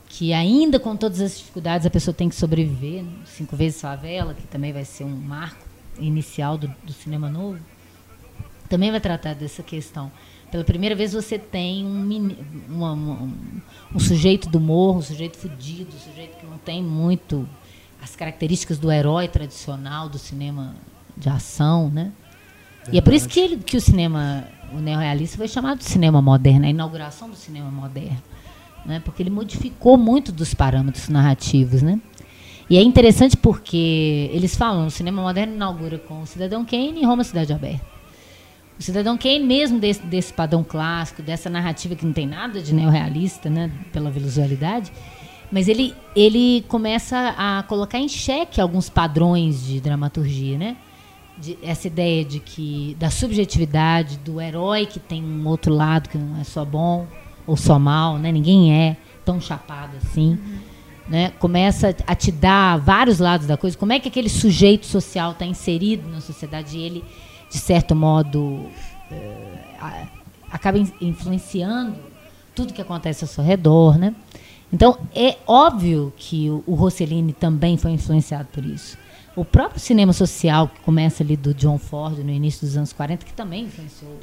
[0.09, 3.11] que ainda com todas as dificuldades a pessoa tem que sobreviver, né?
[3.27, 5.65] cinco vezes favela, que também vai ser um marco
[5.99, 7.59] inicial do, do cinema novo,
[8.69, 10.11] também vai tratar dessa questão.
[10.51, 12.37] Pela primeira vez você tem um,
[12.69, 13.33] uma- um,
[13.95, 17.47] um sujeito do morro, um sujeito fudido, um sujeito que não tem muito
[18.03, 20.75] as características do herói tradicional do cinema
[21.17, 22.13] de ação, né?
[22.93, 26.23] E é por isso que, ele, que o cinema, o neorrealista foi chamado de cinema
[26.23, 28.23] moderno, a inauguração do cinema moderno.
[28.85, 29.01] Né?
[29.05, 31.83] Porque ele modificou muito dos parâmetros narrativos.
[31.83, 32.01] Né?
[32.71, 37.05] E é interessante porque eles falam, o cinema moderno inaugura com o Cidadão Kane e
[37.05, 37.85] Roma Cidade Aberta.
[38.79, 42.73] O Cidadão Kane, mesmo desse, desse padrão clássico, dessa narrativa que não tem nada de
[42.73, 44.93] neorrealista, né, pela visualidade,
[45.51, 50.77] mas ele, ele começa a colocar em xeque alguns padrões de dramaturgia, né?
[51.41, 56.19] De, essa ideia de que da subjetividade do herói que tem um outro lado que
[56.19, 57.07] não é só bom
[57.47, 58.33] ou só mal, né?
[58.33, 60.31] Ninguém é tão chapado assim.
[60.31, 60.59] Uhum.
[61.09, 61.31] Né?
[61.39, 63.79] Começa a te dar vários lados da coisa.
[63.79, 67.05] Como é que aquele sujeito social está inserido na sociedade e ele
[67.51, 68.67] de certo modo,
[69.11, 70.07] é,
[70.51, 71.97] acaba influenciando
[72.55, 74.15] tudo que acontece ao seu redor, né?
[74.73, 78.99] Então, é óbvio que o, o Rossellini também foi influenciado por isso.
[79.39, 83.25] O próprio cinema social, que começa ali do John Ford no início dos anos 40,
[83.25, 84.19] que também influenciou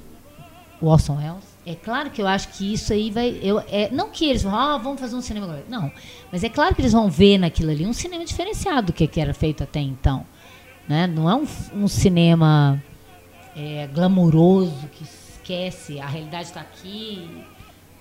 [0.82, 1.45] o Orson Welles.
[1.66, 3.39] É claro que eu acho que isso aí vai.
[3.41, 5.63] Eu, é, não que eles vão, ah, vamos fazer um cinema agora.
[5.70, 5.89] Não.
[6.30, 9.22] Mas é claro que eles vão ver naquilo ali um cinema diferenciado do que, que
[9.22, 10.26] era feito até então.
[10.86, 11.07] Né?
[11.07, 12.84] Não é um, um cinema
[13.55, 17.26] é, glamouroso que esquece, a realidade está aqui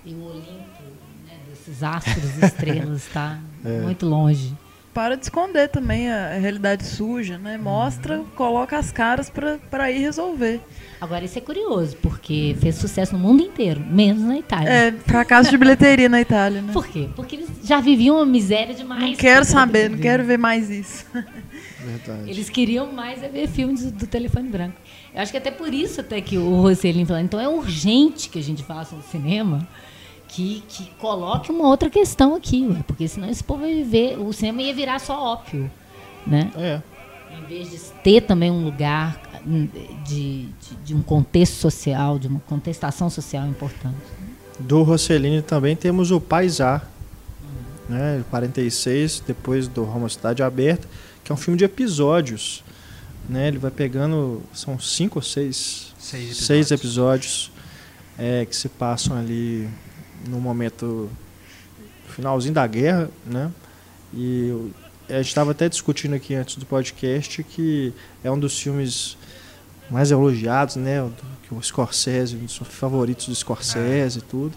[0.05, 0.83] e o Olimpo
[1.29, 3.83] né, desses astros estrelas está é.
[3.83, 4.53] muito longe.
[4.95, 7.59] Para de esconder também a realidade suja, né?
[7.59, 8.25] Mostra, uhum.
[8.37, 10.61] coloca as caras para ir resolver.
[11.01, 14.71] Agora, isso é curioso, porque fez sucesso no mundo inteiro, menos na Itália.
[14.71, 16.73] É, fracasso de bilheteria na Itália, né?
[16.73, 17.09] Por quê?
[17.17, 19.03] Porque eles já viviam uma miséria demais.
[19.03, 21.05] Não quero saber, não quero ver mais isso.
[21.13, 22.31] Verdade.
[22.31, 24.77] Eles queriam mais é ver filmes do, do telefone branco.
[25.13, 28.39] Eu acho que até por isso até que o Rossellini falou, então é urgente que
[28.39, 29.67] a gente faça um cinema
[30.35, 34.63] que, que coloque uma outra questão aqui, porque senão esse povo vai viver, o cinema
[34.63, 35.71] ia virar só ópio,
[36.27, 36.51] né?
[36.57, 36.83] É.
[37.37, 39.69] Em vez de ter também um lugar hum,
[40.05, 43.97] de, de, de um contexto social, de uma contestação social importante.
[44.59, 46.89] Do Rossellini também temos o Paisar,
[47.89, 50.89] né, 46, depois do Roma Cidade Aberta,
[51.23, 52.65] que é um filme de episódios
[53.29, 53.49] né?
[53.49, 57.53] Ele vai pegando, são cinco ou seis, seis episódios, seis episódios
[58.19, 59.69] é, que se passam ali
[60.29, 61.11] no momento
[62.09, 63.51] finalzinho da guerra, né?
[64.13, 64.71] E
[65.09, 69.17] a gente estava até discutindo aqui antes do podcast que é um dos filmes
[69.91, 71.09] mais elogiados, né?
[71.47, 74.55] Que o Scorsese, um dos favoritos do Scorsese e tudo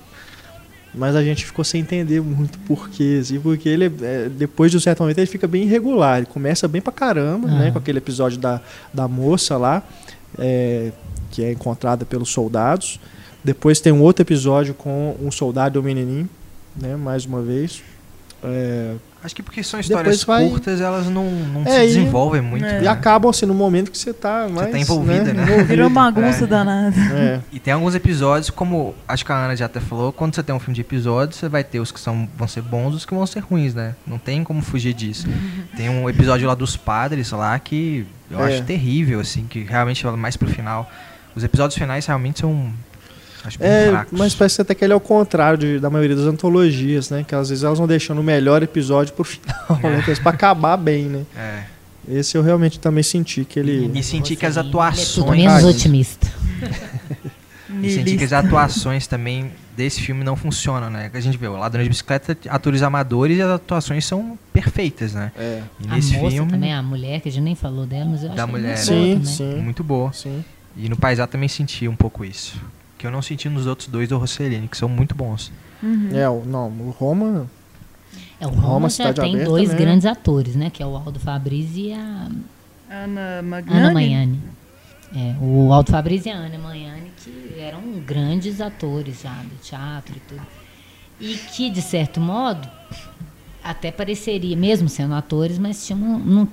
[0.97, 4.79] mas a gente ficou sem entender muito porquê, assim, porque ele, é, depois de um
[4.79, 6.17] certo momento, ele fica bem irregular.
[6.17, 8.59] Ele começa bem pra caramba, né, com aquele episódio da,
[8.93, 9.83] da moça lá,
[10.39, 10.91] é,
[11.29, 12.99] que é encontrada pelos soldados.
[13.43, 16.29] Depois tem um outro episódio com um soldado e um menininho,
[16.75, 17.81] né, mais uma vez.
[18.43, 20.47] É, Acho que porque são histórias vai...
[20.47, 22.65] curtas, elas não, não é, se desenvolvem muito.
[22.65, 22.79] É.
[22.79, 22.83] Né?
[22.83, 24.67] E acabam assim no momento que você está mais.
[24.67, 25.45] Você tá envolvida, né?
[25.45, 25.63] né?
[25.63, 26.47] Virou bagunça é.
[26.47, 26.95] danada.
[27.13, 27.41] É.
[27.51, 30.53] E tem alguns episódios, como acho que a Ana já até falou, quando você tem
[30.53, 33.05] um filme de episódios, você vai ter os que são, vão ser bons e os
[33.05, 33.95] que vão ser ruins, né?
[34.05, 35.27] Não tem como fugir disso.
[35.75, 38.61] tem um episódio lá dos padres lá que eu acho é.
[38.61, 40.89] terrível, assim, que realmente mais pro final.
[41.35, 42.71] Os episódios finais realmente são
[43.47, 44.19] Acho é, fracos.
[44.19, 47.23] mas parece até que ele é o contrário de, da maioria das antologias, né?
[47.25, 49.89] Que às vezes elas vão deixando o melhor episódio pro final, é.
[49.89, 50.03] né?
[50.05, 51.23] É pra acabar bem, né?
[51.35, 51.63] É.
[52.09, 53.91] Esse eu realmente também senti que ele.
[53.93, 55.27] E senti que as atuações.
[55.27, 56.27] É menos otimista.
[57.81, 61.11] e senti que as atuações também desse filme não funcionam, né?
[61.13, 65.31] A gente vê o Ladrão de Bicicleta, atores amadores e as atuações são perfeitas, né?
[65.37, 65.61] É.
[65.79, 68.23] E nesse a moça filme, também, a mulher, que a gente nem falou dela, mas
[68.23, 69.61] eu da acho mulher, muito sim, boa sim.
[69.61, 70.13] Muito boa.
[70.13, 70.45] Sim.
[70.75, 72.57] E no Paisá também senti um pouco isso
[72.97, 75.51] que eu não senti nos outros dois do Rossellini, que são muito bons.
[75.81, 76.09] Uhum.
[76.13, 77.49] É, o, não, o Roma...
[78.39, 79.75] É, o Roma, Roma já tem aberta, dois né?
[79.75, 80.69] grandes atores, né?
[80.69, 82.27] Que é o Aldo Fabrizi e a...
[82.89, 83.79] Ana Magnani.
[83.79, 84.39] Ana Magnani.
[85.15, 90.15] É, o Aldo Fabrizi e a Ana Magnani, que eram grandes atores já do teatro
[90.15, 90.41] e tudo.
[91.19, 92.67] E que, de certo modo,
[93.63, 96.47] até pareceria, mesmo sendo atores, mas tinha um, um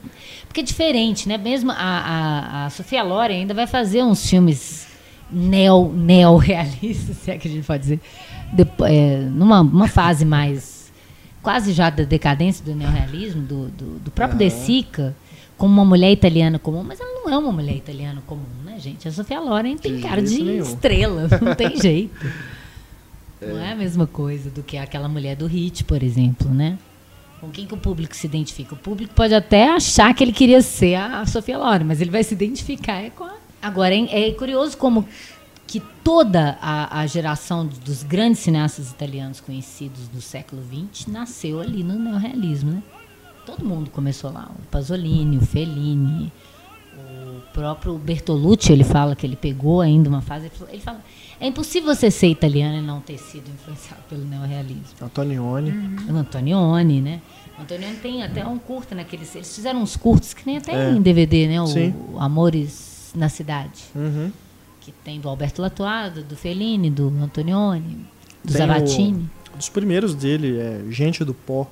[0.46, 1.36] porque é diferente, né?
[1.36, 4.93] Mesmo a, a, a Sofia Loren ainda vai fazer uns filmes
[5.30, 8.00] neo, neo-realista, se é que a gente pode dizer,
[8.52, 10.92] depois, é, numa uma fase mais
[11.42, 14.48] quase já da decadência do neorrealismo, do, do, do próprio uhum.
[14.48, 15.14] De Sica,
[15.56, 19.06] como uma mulher italiana comum, mas ela não é uma mulher italiana comum, né, gente?
[19.06, 20.62] A Sofia Loren tem cara de nenhum.
[20.62, 22.14] estrela, não tem jeito.
[23.40, 23.52] É.
[23.52, 26.78] Não é a mesma coisa do que aquela mulher do Hit, por exemplo, né?
[27.40, 28.74] Com quem que o público se identifica?
[28.74, 32.22] O público pode até achar que ele queria ser a Sofia Loren, mas ele vai
[32.22, 33.34] se identificar é com a
[33.64, 35.08] Agora, é, curioso como
[35.66, 41.82] que toda a, a, geração dos grandes cineastas italianos conhecidos do século XX nasceu ali
[41.82, 42.82] no neorrealismo, né?
[43.46, 44.50] Todo mundo começou lá.
[44.50, 46.30] O Pasolini, o Fellini,
[46.94, 50.50] o próprio Bertolucci, ele fala que ele pegou ainda uma fase.
[50.68, 51.00] Ele fala,
[51.40, 54.84] é impossível você ser italiano e não ter sido influenciado pelo neorrealismo.
[55.00, 55.70] Antonioni.
[55.70, 56.18] Uhum.
[56.18, 57.22] Antonioni, né?
[57.58, 59.04] Antonioni tem até um curto, né?
[59.04, 60.90] Que eles, eles fizeram uns curtos que nem até é.
[60.90, 61.62] em DVD, né?
[61.62, 63.82] O, o Amores na cidade.
[63.94, 64.30] Uhum.
[64.80, 68.06] que tem do Alberto Latuada, do Fellini, do Antonioni,
[68.44, 69.30] do Tem o- Zavatini.
[69.54, 71.66] Um dos primeiros dele é Gente do Pó,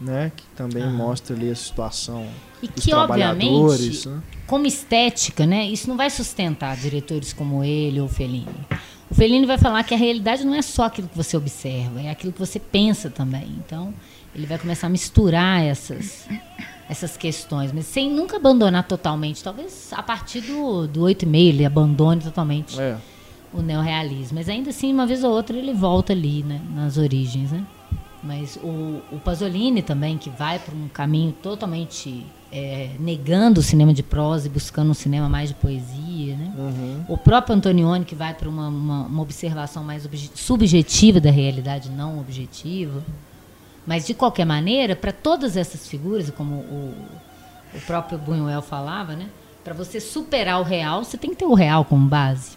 [0.00, 0.32] né?
[0.36, 0.90] Que também Ah.
[0.90, 2.26] mostra ali a situação
[2.60, 4.20] E dos que, obviamente, né?
[4.44, 8.66] como estética, né, isso não vai sustentar diretores como ele ou Fellini.
[9.08, 12.10] O Fellini vai falar que a realidade não é só aquilo que você observa, é
[12.10, 13.54] aquilo que você pensa também.
[13.64, 13.94] Então,
[14.34, 16.26] ele vai começar a misturar essas,
[16.88, 19.42] essas questões, mas sem nunca abandonar totalmente.
[19.42, 22.96] Talvez a partir do, do 8,5 ele abandone totalmente É.
[23.52, 24.36] o neorrealismo.
[24.38, 27.64] Mas ainda assim, uma vez ou outra, ele volta ali, né, nas origens, né?
[28.22, 33.92] Mas o, o Pasolini também, que vai para um caminho totalmente é, negando o cinema
[33.92, 36.52] de prosa e buscando um cinema mais de poesia, né?
[36.56, 37.04] Uhum.
[37.08, 42.18] O próprio Antonioni, que vai para uma, uma, uma observação mais subjetiva da realidade, não
[42.18, 43.02] objetiva.
[43.86, 46.94] Mas, de qualquer maneira, para todas essas figuras, como o,
[47.74, 49.28] o próprio Buñuel falava, né?
[49.66, 52.52] para você superar o real, você tem que ter o real como base.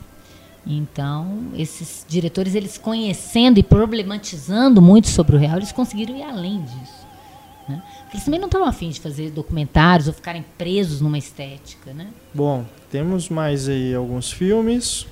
[0.66, 6.62] Então, esses diretores, eles conhecendo e problematizando muito sobre o real, eles conseguiram ir além
[6.62, 7.08] disso.
[7.68, 7.82] Né?
[8.02, 11.92] Porque Eles também não estavam afim de fazer documentários ou ficarem presos numa estética.
[11.94, 12.10] Né?
[12.32, 15.08] Bom, temos mais aí alguns filmes.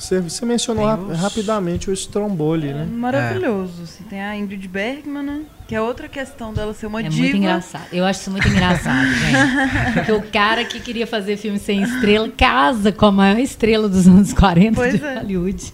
[0.00, 2.84] Você, você mencionou rap- os- rapidamente o Stromboli, É né?
[2.90, 3.82] maravilhoso.
[3.82, 5.42] Assim, tem a Ingrid Bergman, né?
[5.68, 7.16] Que é outra questão dela ser uma é diva.
[7.22, 7.84] muito engraçado.
[7.92, 9.92] Eu acho isso muito engraçado, gente.
[9.94, 14.08] Porque o cara que queria fazer filme sem estrela casa com a maior estrela dos
[14.08, 15.14] anos 40 Pois de é.
[15.18, 15.72] Hollywood.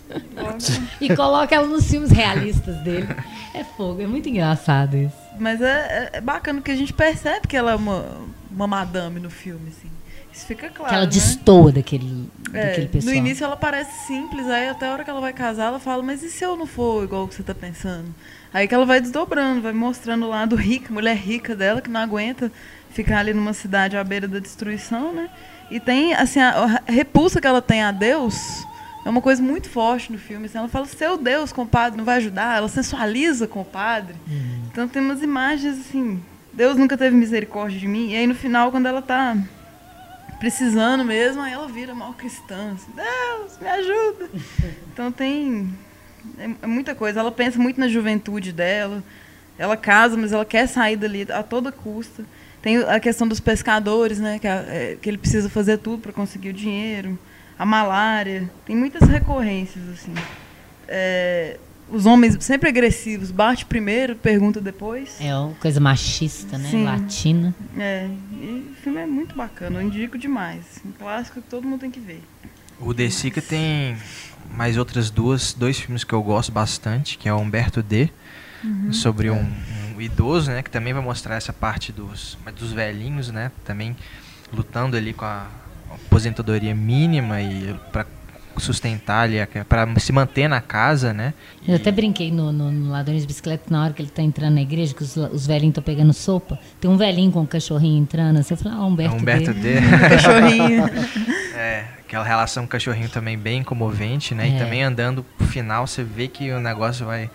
[1.00, 3.08] e coloca ela nos filmes realistas dele.
[3.54, 5.14] É fogo, é muito engraçado isso.
[5.38, 8.04] Mas é, é- é bacana porque a gente percebe que ela é uma,
[8.50, 9.88] uma madame no filme, assim.
[10.36, 10.90] Isso fica claro.
[10.90, 11.10] que ela né?
[11.10, 13.14] destoa daquele, É, daquele pessoal.
[13.14, 16.02] no início ela parece simples, aí até a hora que ela vai casar, ela fala,
[16.02, 18.14] mas e se eu não for igual o que você tá pensando?
[18.52, 22.00] Aí que ela vai desdobrando, vai mostrando o lado rico, mulher rica dela, que não
[22.00, 22.52] aguenta
[22.90, 25.30] ficar ali numa cidade à beira da destruição, né?
[25.70, 28.64] E tem, assim, a, a repulsa que ela tem a Deus
[29.04, 30.46] é uma coisa muito forte no filme.
[30.46, 32.58] Assim, ela fala, seu Deus, compadre, não vai ajudar?
[32.58, 34.14] Ela sensualiza com o padre.
[34.70, 36.22] Então tem umas imagens assim,
[36.52, 38.10] Deus nunca teve misericórdia de mim.
[38.10, 39.36] E aí no final, quando ela tá
[40.38, 42.74] precisando mesmo, aí ela vira mal cristã.
[42.74, 44.30] Assim, Deus, me ajuda.
[44.92, 45.76] Então tem
[46.38, 47.20] é, é muita coisa.
[47.20, 49.02] Ela pensa muito na juventude dela.
[49.58, 52.24] Ela casa, mas ela quer sair dali a toda custa.
[52.60, 54.38] Tem a questão dos pescadores, né?
[54.38, 57.18] Que, é, que ele precisa fazer tudo para conseguir o dinheiro.
[57.58, 58.50] A malária.
[58.64, 60.14] Tem muitas recorrências, assim.
[60.88, 61.58] É,
[61.90, 63.30] os homens sempre agressivos.
[63.30, 65.16] Bate primeiro, pergunta depois.
[65.20, 66.68] É uma coisa machista, né?
[66.68, 66.84] Sim.
[66.84, 67.54] Latina.
[67.78, 70.64] É, e o filme é muito bacana, eu indico demais.
[70.84, 72.22] Um clássico que todo mundo tem que ver.
[72.80, 73.96] O De Sica tem
[74.50, 78.10] mais outras duas, dois filmes que eu gosto bastante, que é o Humberto D,
[78.90, 79.46] sobre um,
[79.94, 83.96] um idoso, né, que também vai mostrar essa parte dos, dos velhinhos, né, também
[84.52, 85.46] lutando ali com a
[85.90, 88.04] aposentadoria mínima e para
[88.62, 89.36] sustentar ali,
[89.68, 91.34] para se manter na casa, né.
[91.66, 94.22] Eu E- até brinquei no, no, no Ladrões de Bicicleta na hora que ele tá
[94.22, 96.58] entrando na igreja, que os, os velhinhos estão pegando sopa.
[96.80, 98.38] Tem um velhinho com um cachorrinho entrando.
[98.38, 99.60] Assim, eu falei, ah, é Humberto, Humberto D.
[99.80, 99.80] D.
[100.08, 100.84] Cachorrinho.
[101.58, 104.46] É, aquela relação com o cachorrinho também bem comovente, né?
[104.46, 104.58] E É.
[104.58, 107.30] também andando pro final, você vê que o negócio vai.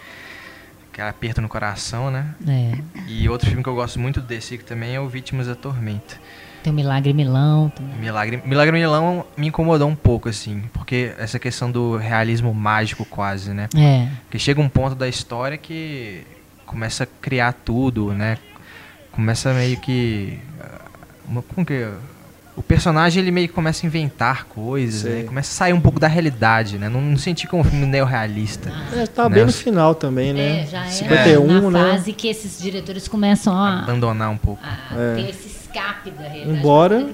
[0.93, 2.28] Aquele aperto no coração, né?
[2.47, 2.78] É.
[3.07, 6.17] E outro filme que eu gosto muito desse que também é o Vítimas da Tormenta.
[6.64, 7.95] Tem o Milagre Milão também.
[7.99, 13.51] Milagre, Milagre Milão me incomodou um pouco, assim, porque essa questão do realismo mágico quase,
[13.53, 13.68] né?
[13.76, 14.07] É.
[14.24, 16.22] Porque chega um ponto da história que
[16.66, 18.38] começa a criar tudo, né?
[19.12, 20.39] Começa meio que.
[20.59, 20.82] ah,
[21.28, 21.88] uma- Como que.
[22.53, 25.24] O personagem ele meio que começa a inventar coisas, né?
[25.24, 26.89] começa a sair um pouco da realidade, né?
[26.89, 28.70] Não, não senti como um filme neorrealista.
[28.93, 30.64] É, tá Né, bem no final também, né?
[30.64, 31.91] É, já é 51, na né?
[31.93, 34.62] fase que esses diretores começam a, Abandonar um pouco.
[34.64, 35.16] a É.
[35.16, 36.59] ter esse escape da realidade.
[36.59, 37.09] Embora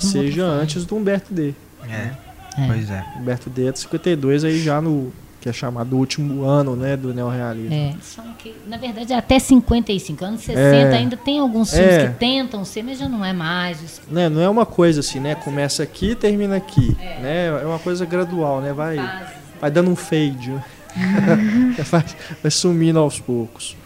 [0.00, 1.54] Seja antes do Humberto D.
[1.88, 2.10] É,
[2.58, 2.66] É.
[2.66, 3.04] pois é.
[3.18, 5.12] Humberto D é de 52, aí já no.
[5.40, 6.96] que é chamado último ano, né?
[6.96, 7.72] Do neorrealismo.
[7.72, 10.24] É, só que, na verdade, é até 55.
[10.24, 10.92] Anos 60 É.
[10.96, 12.08] ainda tem alguns filmes É.
[12.08, 13.80] que tentam ser, mas já não é mais.
[13.80, 15.36] Os Né, não é uma coisa assim, né?
[15.36, 16.96] Começa aqui e termina aqui.
[16.98, 17.46] Né?
[17.62, 18.72] É uma coisa gradual, né?
[18.72, 19.34] Vai, fases.
[19.60, 20.50] vai dando um fade.
[20.50, 20.64] né?
[21.90, 22.04] vai,
[22.42, 23.76] vai sumindo aos poucos.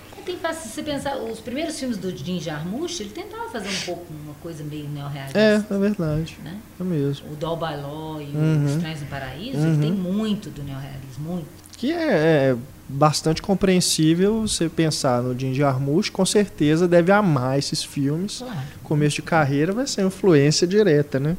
[0.80, 4.64] Você pensar, os primeiros filmes do Jim Jarmusch, ele tentava fazer um pouco uma coisa
[4.64, 5.38] meio neorrealista.
[5.38, 6.38] É, é verdade.
[6.42, 6.56] Né?
[6.80, 7.30] É mesmo.
[7.30, 8.64] O Doll by Law e Uhum.
[8.64, 9.72] o Estranhos no Paraíso, Uhum.
[9.74, 11.46] ele tem muito do neorrealismo, muito.
[11.76, 12.56] Que é, é
[12.88, 18.38] bastante compreensível você pensar no Jim Jarmusch, com certeza deve amar esses filmes.
[18.38, 18.58] Claro.
[18.82, 21.36] Começo de carreira vai ser influência direta, né?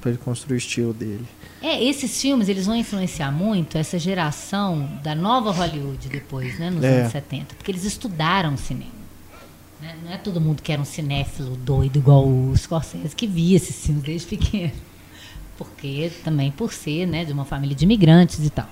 [0.00, 1.26] Pra ele construir o estilo dele.
[1.62, 6.82] É, esses filmes, eles vão influenciar muito essa geração da nova Hollywood depois, né, nos
[6.82, 7.00] É.
[7.00, 8.90] anos 70, porque eles estudaram cinema.
[9.80, 9.96] né?
[10.04, 13.84] Não é todo mundo que era um cinéfilo doido igual o Scorsese, que via esses
[13.84, 14.72] filmes desde pequeno.
[15.58, 18.68] porque também por ser né, de uma família de imigrantes e tal.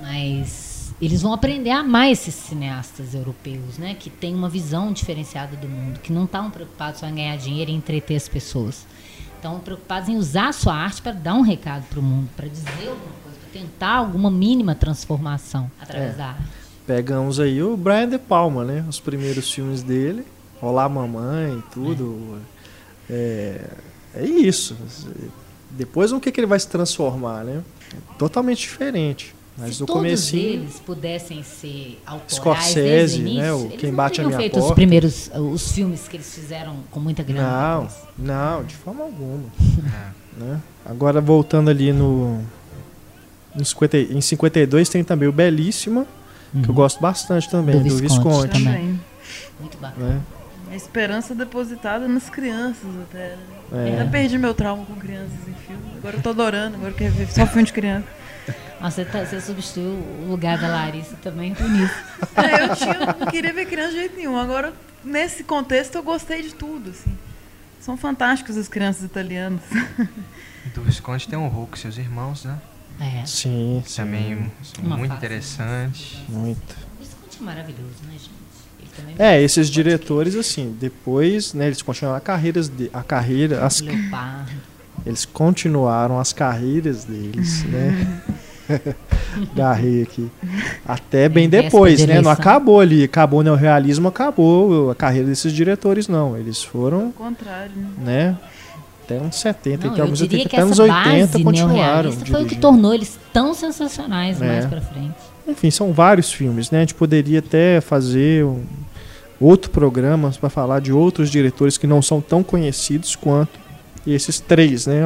[0.00, 5.56] Mas eles vão aprender a amar esses cineastas europeus, né, que têm uma visão diferenciada
[5.56, 8.86] do mundo, que não estão preocupados só em ganhar dinheiro e entreter as pessoas.
[9.40, 12.46] Estão preocupados em usar a sua arte para dar um recado para o mundo, para
[12.46, 16.16] dizer alguma coisa, para tentar alguma mínima transformação através É.
[16.18, 16.42] da arte.
[16.86, 18.84] Pegamos aí o Brian De Palma, né?
[18.86, 20.26] Os primeiros filmes dele.
[20.60, 22.38] Olá Mamãe, tudo.
[23.08, 23.64] É,
[24.14, 24.76] é isso.
[25.70, 27.62] Depois o que, que ele vai se transformar, né?
[28.18, 29.34] Totalmente diferente.
[29.60, 30.52] Mas Se no todos comecinho.
[30.62, 34.24] eles pudessem ser autorais Scorsese, desde o início, né, o eles Quem não Bate a
[34.24, 34.74] Minha feito os Porta.
[34.74, 37.42] primeiros os filmes que eles fizeram com muita grana.
[37.78, 37.88] Não,
[38.56, 39.44] não, de forma alguma.
[40.40, 40.42] É.
[40.42, 40.60] né?
[40.86, 42.40] Agora voltando ali no.
[43.54, 46.06] Em, 50, em 52 tem também o Belíssima,
[46.52, 46.74] que eu Uhum.
[46.74, 48.64] gosto bastante também, Do do, também.
[48.64, 49.00] Também.
[49.60, 50.06] Muito bacana.
[50.06, 50.20] né?
[50.70, 53.36] A esperança depositada nas crianças até.
[53.72, 53.86] né?
[53.88, 53.90] É.
[53.90, 55.82] Ainda perdi meu trauma com crianças em filme.
[55.98, 58.06] Agora eu tô adorando, agora eu quero ver só filme de criança.
[58.82, 61.92] Ah, você, tá- você substituiu o lugar da Larissa também por nisso.
[62.36, 64.38] É, eu tinha, não queria ver criança de jeito nenhum.
[64.38, 64.72] Agora,
[65.04, 67.16] nesse contexto, eu gostei de tudo, assim.
[67.78, 69.60] São fantásticos as crianças italianas.
[70.74, 72.58] Do Visconde tem o Hulk, seus irmãos, né?
[73.00, 73.24] É.
[73.26, 74.50] Sim, sim, Também
[74.82, 76.22] Uma muito interessante.
[76.28, 76.76] muito.
[76.98, 78.30] O Visconti é maravilhoso, né, gente?
[78.96, 83.80] Também É, esses diretores, assim, depois, né, eles continuaram a, carreiras de, a carreira, as,
[83.80, 84.50] Leopardo.
[85.06, 88.22] eles continuaram as carreiras deles, né?
[89.54, 90.30] Garrei aqui.
[90.86, 92.20] Até bem depois, de né?
[92.20, 96.36] Não acabou ali, acabou o neorrealismo, acabou a carreira desses diretores, não.
[96.36, 97.88] Eles foram, Ao contrário, né?
[98.30, 98.36] né?
[99.04, 101.44] Até uns 70, Não, até eu uns diria 80, que até uns essa 80 base
[101.44, 102.12] continuaram.
[102.12, 104.46] foi o que tornou eles tão sensacionais É.
[104.46, 105.14] mais pra frente.
[105.48, 106.78] Enfim, são vários filmes, né?
[106.78, 108.62] A gente poderia até fazer um
[109.40, 113.58] outro programa para falar de outros diretores que não são tão conhecidos quanto
[114.06, 115.02] esses três, né?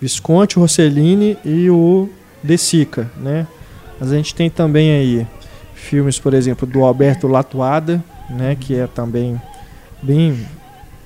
[0.00, 2.08] Visconti, Rossellini e o
[2.58, 3.46] Sica, né?
[3.98, 5.26] Mas a gente tem também aí
[5.74, 8.56] filmes, por exemplo, do Alberto Latuada, né?
[8.58, 9.40] Que é também
[10.02, 10.46] bem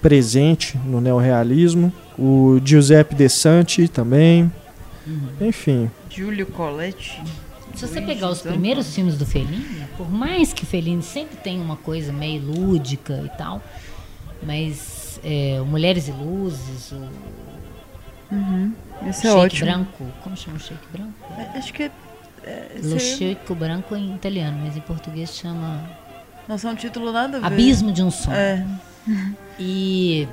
[0.01, 1.93] presente no neorrealismo.
[2.18, 4.51] O Giuseppe De Santi também.
[5.41, 7.20] Enfim, Giulio Coletti.
[7.74, 8.51] Se você pegar os Zampa.
[8.51, 13.37] primeiros filmes do Fellini, por mais que Fellini sempre tem uma coisa meio lúdica e
[13.37, 13.62] tal,
[14.43, 17.09] mas é, Mulheres e Luzes, o
[18.33, 18.72] Uhum.
[19.09, 19.70] Esse é Shake ótimo.
[19.70, 21.12] Branco, como chama o Shake Branco?
[21.38, 21.90] É, Acho que é.
[22.44, 25.82] é Lo Shake Branco em italiano, mas em português chama
[26.48, 27.46] Nossa, é um título nada a ver.
[27.46, 28.36] Abismo de um Sonho.
[28.36, 28.64] É.
[29.59, 30.28] E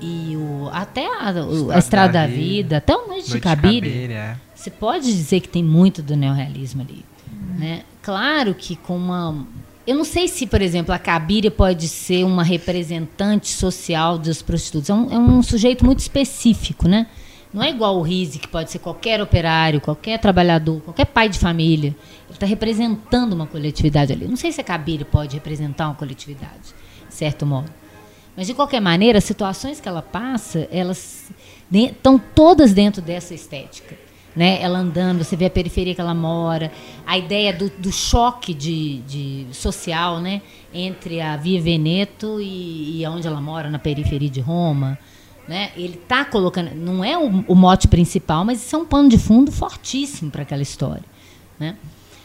[0.00, 3.24] e o até a, o- Estrada a Estrada da da Vida, Vida, até o Noite
[3.24, 4.36] de Noite Cabide, Cabide, é.
[4.54, 7.04] Você pode dizer que tem muito do neorrealismo ali,
[7.58, 7.82] né?
[8.02, 9.46] Claro que com uma
[9.86, 14.90] eu não sei se, por exemplo, a Cabiria pode ser uma representante social dos prostitutos.
[14.90, 17.06] É um, é um sujeito muito específico, né?
[17.52, 21.38] Não é igual o Rizzi, que pode ser qualquer operário, qualquer trabalhador, qualquer pai de
[21.38, 21.96] família.
[22.26, 24.26] Ele está representando uma coletividade ali.
[24.26, 26.74] Não sei se a Cabiria pode representar uma coletividade,
[27.08, 27.70] de certo modo.
[28.36, 31.30] Mas, de qualquer maneira, as situações que ela passa, elas
[31.72, 33.96] estão todas dentro dessa estética.
[34.34, 34.60] Né?
[34.60, 36.70] Ela andando, você vê a periferia que ela mora,
[37.06, 40.42] a ideia do, do choque de, de social né?
[40.74, 44.98] entre a Via Veneto e, e onde ela mora, na periferia de Roma.
[45.48, 45.70] Né?
[45.76, 49.16] Ele está colocando, não é o, o mote principal, mas isso é um pano de
[49.18, 51.04] fundo fortíssimo para aquela história.
[51.58, 51.76] Né?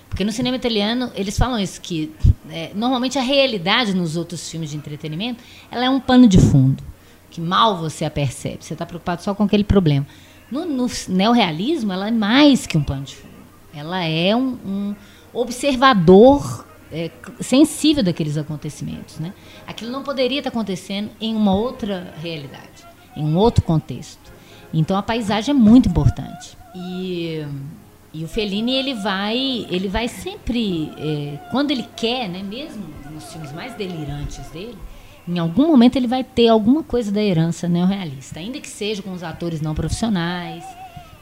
[0.10, 2.12] Porque no cinema italiano, eles falam isso, que
[2.50, 6.84] é, normalmente a realidade nos outros filmes de entretenimento, ela é um pano de fundo,
[7.30, 10.06] que mal você a percebe, você está preocupado só com aquele problema.
[10.52, 13.32] No, no neorrealismo, ela é mais que um pano de fundo.
[13.74, 14.96] Ela é um, um
[15.32, 17.10] observador é,
[17.40, 19.18] sensível daqueles acontecimentos.
[19.18, 19.34] Né?
[19.66, 24.32] Aquilo não poderia estar acontecendo em uma outra realidade, em um outro contexto.
[24.74, 26.57] Então a paisagem é muito importante.
[26.74, 27.45] E,
[28.14, 29.38] e o Fellini ele vai,
[29.70, 34.78] ele vai sempre, é, quando ele quer, né, mesmo nos filmes mais delirantes dele,
[35.28, 39.12] em algum momento ele vai ter alguma coisa da herança neorrealista, ainda que seja com
[39.12, 40.64] os atores não profissionais,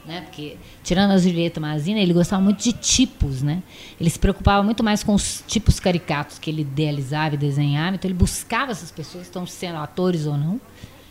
[0.05, 0.21] né?
[0.21, 3.61] Porque tirando a Julieta Mazina, ele gostava muito de tipos, né?
[3.99, 8.09] Ele se preocupava muito mais com os tipos caricatos que ele idealizava e desenhava, então
[8.09, 10.59] ele buscava essas pessoas estão sendo atores ou não.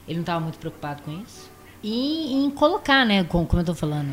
[0.09, 1.51] Ele não estava muito preocupado com isso.
[1.83, 4.11] E em colocar, né, como, eu estou falando,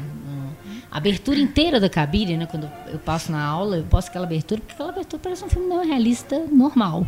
[0.91, 4.61] a abertura inteira da cabine, né, quando eu passo na aula, eu posto aquela abertura,
[4.61, 7.07] porque aquela abertura parece um filme neorrealista normal.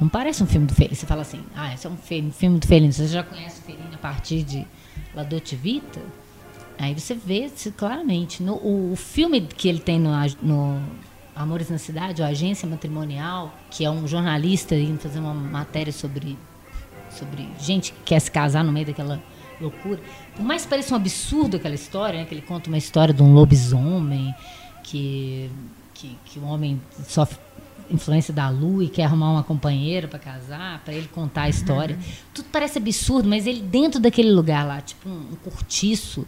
[0.00, 0.96] Não parece um filme do Fellini.
[0.96, 2.92] Você fala assim, ah, esse é um filme, do Fellini.
[2.92, 4.66] Você já conhece o Fellini a partir de
[5.14, 6.00] La Dolce Vita?
[6.76, 8.42] Aí você vê claramente.
[8.42, 10.10] No, o, o filme que ele tem no,
[10.42, 10.82] no
[11.36, 16.36] Amores na Cidade, a Agência Matrimonial, que é um jornalista indo fazer uma matéria sobre,
[17.18, 19.22] sobre gente que quer se casar no meio daquela
[19.60, 20.00] loucura.
[20.34, 23.22] Por mais que pareça um absurdo aquela história, né, que ele conta uma história de
[23.22, 24.34] um lobisomem,
[24.82, 25.50] que,
[25.94, 27.38] que, que o homem sofre
[27.90, 31.96] influência da lua e quer arrumar uma companheira para casar, para ele contar a história.
[31.96, 32.02] Uhum.
[32.34, 36.26] Tudo parece absurdo, mas ele dentro daquele lugar lá, tipo um, um cortiço,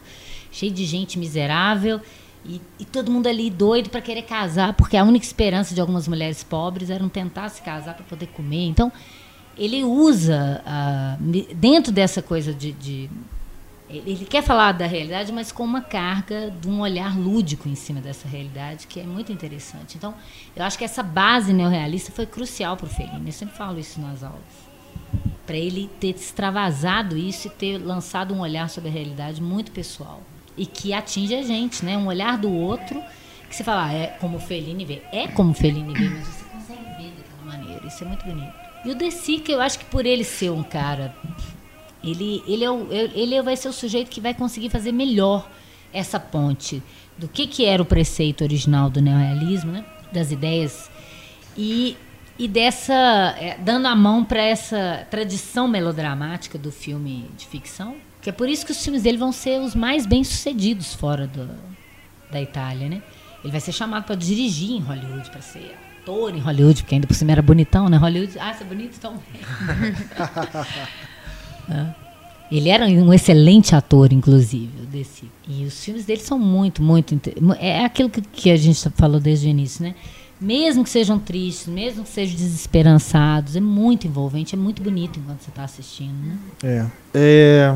[0.52, 2.00] cheio de gente miserável,
[2.46, 6.06] e, e, todo mundo ali doido para querer casar, porque a única esperança de algumas
[6.06, 8.66] mulheres pobres era não tentar se casar para poder comer.
[8.66, 8.92] Então,
[9.56, 13.10] ele usa, uh, dentro dessa coisa de, de,
[13.88, 18.00] Ele quer falar da realidade, mas com uma carga de um olhar lúdico em cima
[18.00, 19.96] dessa realidade, que é muito interessante.
[19.96, 20.14] Então,
[20.56, 23.26] eu acho que essa base neorrealista foi crucial para o Fellini.
[23.26, 24.64] Eu sempre falo isso nas aulas.
[25.46, 30.22] Para ele ter extravasado isso e ter lançado um olhar sobre a realidade muito pessoal
[30.56, 31.96] e que atinge a gente, né?
[31.96, 33.02] Um olhar do outro
[33.48, 35.02] que você fala, ah, é como o Fellini vê.
[35.12, 37.86] É como o Fellini vê, mas você consegue ver daquela maneira.
[37.86, 38.63] Isso é muito bonito.
[38.84, 41.14] E o De Sica, eu acho que por ele ser um cara,
[42.02, 45.48] ele, ele, é o, ele vai ser o sujeito que vai conseguir fazer melhor
[45.92, 46.82] essa ponte
[47.16, 49.84] do que, que era o preceito original do neorrealismo, né?
[50.12, 50.90] das ideias,
[51.56, 51.96] e,
[52.38, 52.94] e dessa.
[53.38, 58.48] É, dando a mão para essa tradição melodramática do filme de ficção, que é por
[58.48, 61.48] isso que os filmes dele vão ser os mais bem sucedidos fora do,
[62.30, 63.02] da Itália, né?
[63.42, 67.06] Ele vai ser chamado para dirigir em Hollywood, para ser ator em Hollywood, porque ainda
[67.06, 67.96] por cima era bonitão, né?
[67.96, 69.14] Hollywood, ah, você é bonito, então.
[71.70, 71.86] é.
[72.52, 75.24] Ele era um excelente ator, inclusive, desse.
[75.48, 77.18] E os filmes dele são muito, muito.
[77.58, 79.94] É aquilo que, que a gente falou desde o início, né?
[80.40, 85.40] Mesmo que sejam tristes, mesmo que sejam desesperançados, é muito envolvente, é muito bonito enquanto
[85.40, 86.38] você está assistindo, né?
[86.62, 86.86] É.
[87.14, 87.74] é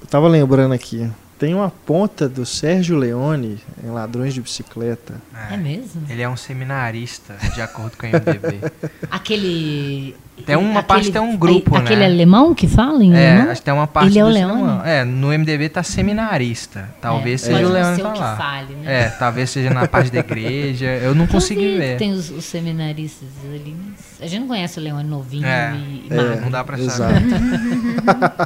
[0.00, 1.08] eu tava lembrando aqui.
[1.40, 5.14] Tem uma ponta do Sérgio Leone em Ladrões de Bicicleta.
[5.48, 6.02] É, é mesmo?
[6.06, 8.60] Ele é um seminarista, de acordo com o MDB.
[9.10, 10.14] aquele.
[10.44, 12.04] Tem uma aquele, parte, tem um grupo, aquele né?
[12.04, 14.80] Aquele alemão que fala em É, acho que tem uma parte Ele é o Leone?
[14.84, 16.90] É, no MDB tá seminarista.
[17.00, 18.36] Talvez é, seja o Leone lá.
[18.36, 19.04] Fale, né?
[19.04, 20.88] É, talvez seja na parte da igreja.
[20.88, 21.96] Eu não consegui ver.
[21.96, 23.74] Tem os, os, seminaristas ali.
[24.20, 27.22] a gente não conhece o Leone novinho é, e, e é, Não dá pra saber.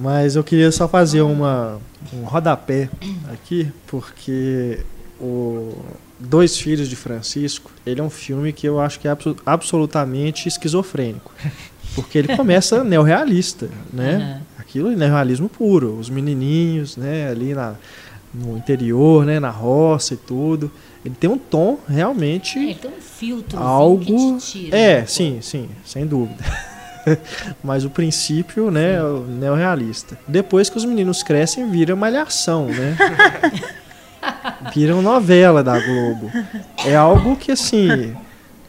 [0.00, 1.80] Mas eu queria só fazer uma,
[2.12, 2.88] um rodapé
[3.32, 4.78] aqui, porque
[5.20, 5.76] o
[6.20, 11.34] Dois Filhos de Francisco, ele é um filme que eu acho que é absolutamente esquizofrênico.
[11.94, 14.18] Porque ele começa neorrealista, né?
[14.36, 14.60] Uhum.
[14.60, 15.98] Aquilo é neorrealismo puro.
[15.98, 17.74] Os menininhos, né, ali na,
[18.32, 20.70] no interior, né, na roça e tudo.
[21.04, 22.56] Ele tem um tom realmente...
[22.70, 24.38] É, tem um filtro algo...
[24.38, 26.44] Tira, é, sim, sim, sem dúvida.
[27.62, 30.18] Mas o princípio, né, é o neorrealista.
[30.26, 32.96] Depois que os meninos crescem, vira malhação, né?
[34.74, 36.30] Viram novela da Globo.
[36.84, 38.14] É algo que, assim,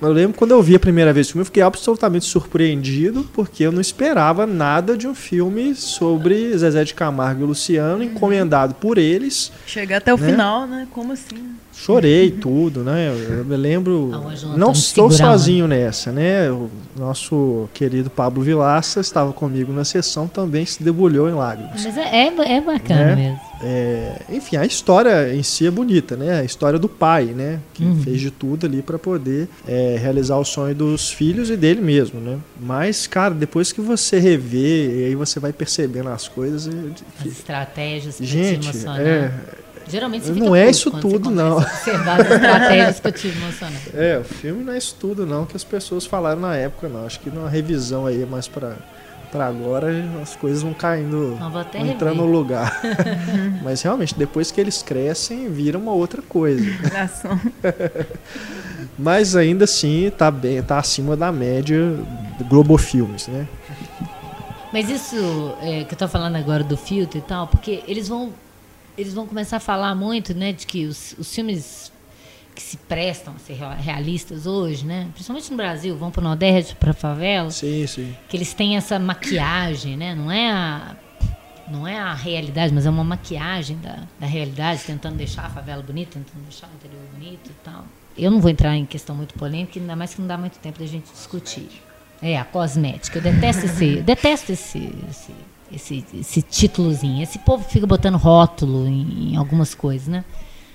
[0.01, 3.63] eu lembro quando eu vi a primeira vez o filme, eu fiquei absolutamente surpreendido, porque
[3.63, 8.97] eu não esperava nada de um filme sobre Zezé de Camargo e Luciano, encomendado por
[8.97, 9.51] eles.
[9.65, 10.31] Chegar até o né?
[10.31, 10.87] final, né?
[10.91, 11.55] Como assim?
[11.73, 13.09] Chorei tudo, né?
[13.29, 14.11] Eu me lembro.
[14.13, 16.51] Ah, não estou sozinho nessa, né?
[16.51, 21.85] O nosso querido Pablo Vilaça estava comigo na sessão, também se debulhou em lágrimas.
[21.85, 23.15] Mas é, é, é bacana né?
[23.15, 23.48] mesmo.
[23.61, 26.39] É, enfim, a história em si é bonita, né?
[26.39, 27.59] A história do pai, né?
[27.73, 28.01] Que uhum.
[28.01, 32.19] fez de tudo ali para poder é, realizar o sonho dos filhos e dele mesmo,
[32.19, 32.37] né?
[32.59, 36.67] Mas, cara, depois que você revê, e aí você vai percebendo as coisas.
[37.19, 39.31] As estratégias gente, é,
[39.89, 41.57] Geralmente você Não é isso tudo, não.
[41.57, 43.77] Observar as estratégias que eu tive emocionado.
[43.95, 47.05] É, o filme não é isso tudo, não, que as pessoas falaram na época, não.
[47.05, 48.75] Acho que numa revisão aí, mais pra,
[49.31, 49.87] pra agora,
[50.21, 52.81] as coisas vão caindo, vão entrando no lugar.
[53.63, 56.65] Mas realmente, depois que eles crescem, vira uma outra coisa.
[58.97, 61.95] Mas ainda assim, tá bem, tá acima da média
[62.37, 63.47] do Globo Filmes, né?
[64.71, 68.33] Mas isso é, que eu tô falando agora do filtro e tal, porque eles vão
[68.97, 71.89] eles vão começar a falar muito, né, de que os, os filmes
[72.55, 76.75] que se prestam a ser realistas hoje, né, principalmente no Brasil, vão para o Nordeste,
[76.75, 78.15] para a favela, sim, sim.
[78.27, 80.95] que eles têm essa maquiagem, né, não é a
[81.69, 85.83] não é a realidade, mas é uma maquiagem da, da realidade, tentando deixar a favela
[85.83, 87.85] bonita, tentando deixar o interior bonito e tal.
[88.17, 90.79] Eu não vou entrar em questão muito polêmica, ainda mais que não dá muito tempo
[90.79, 91.69] da gente discutir.
[92.23, 93.19] É, a cosmética.
[93.19, 95.31] Eu detesto esse, eu detesto esse, esse
[95.71, 97.21] esse, esse títulozinho.
[97.21, 100.23] Esse povo fica botando rótulo em, em, algumas coisas, né?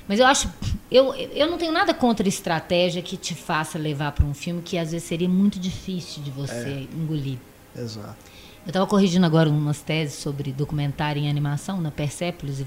[0.07, 0.51] Mas eu acho.
[0.91, 4.77] Eu, eu não tenho nada contra estratégia que te faça levar para um filme que
[4.79, 6.97] às vezes seria muito difícil de você é.
[6.97, 7.39] engolir.
[7.77, 8.35] Exato.
[8.65, 12.65] Eu estava corrigindo agora umas teses sobre documentário em animação, na Persépolis e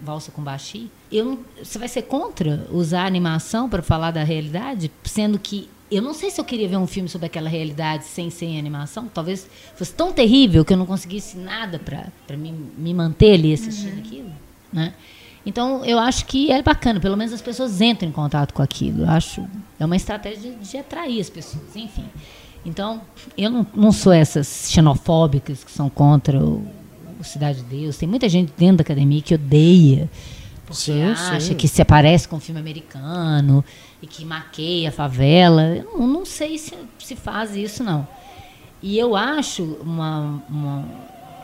[0.00, 0.88] Valsa com Baxi.
[1.10, 6.00] Eu, você vai ser contra usar a animação para falar da realidade, sendo que eu
[6.00, 9.10] não sei se eu queria ver um filme sobre aquela realidade sem ser em animação.
[9.12, 13.94] Talvez fosse tão terrível que eu não conseguisse nada para me, me manter ali assistindo
[13.94, 13.98] uhum.
[13.98, 14.32] aquilo.
[14.72, 14.94] Né?
[15.44, 19.02] Então, eu acho que é bacana, pelo menos as pessoas entram em contato com aquilo.
[19.02, 19.46] Eu acho
[19.78, 22.04] é uma estratégia de, de atrair as pessoas, enfim.
[22.64, 23.00] Então,
[23.38, 26.66] eu não, não sou essas xenofóbicas que são contra o,
[27.18, 27.96] o Cidade de Deus.
[27.96, 30.10] Tem muita gente dentro da academia que odeia
[30.70, 31.54] porque sim, acha sim.
[31.54, 33.64] que se aparece com um filme americano
[34.00, 35.62] e que maqueia a favela.
[35.62, 38.06] Eu não, não sei se, se faz isso, não.
[38.80, 40.40] E eu acho uma.
[40.48, 40.84] uma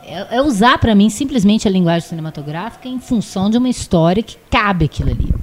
[0.07, 4.37] é, é usar para mim simplesmente a linguagem cinematográfica em função de uma história que
[4.49, 5.33] cabe aquilo ali.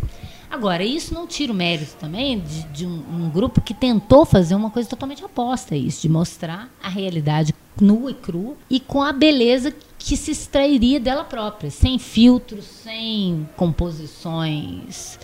[0.51, 4.55] Agora, isso não tira o mérito também de, de um, um, grupo que tentou fazer
[4.55, 9.03] uma coisa totalmente oposta a isso, de mostrar a realidade nua e crua e com
[9.03, 15.19] a beleza que se extrairia dela própria, sem filtros, sem composições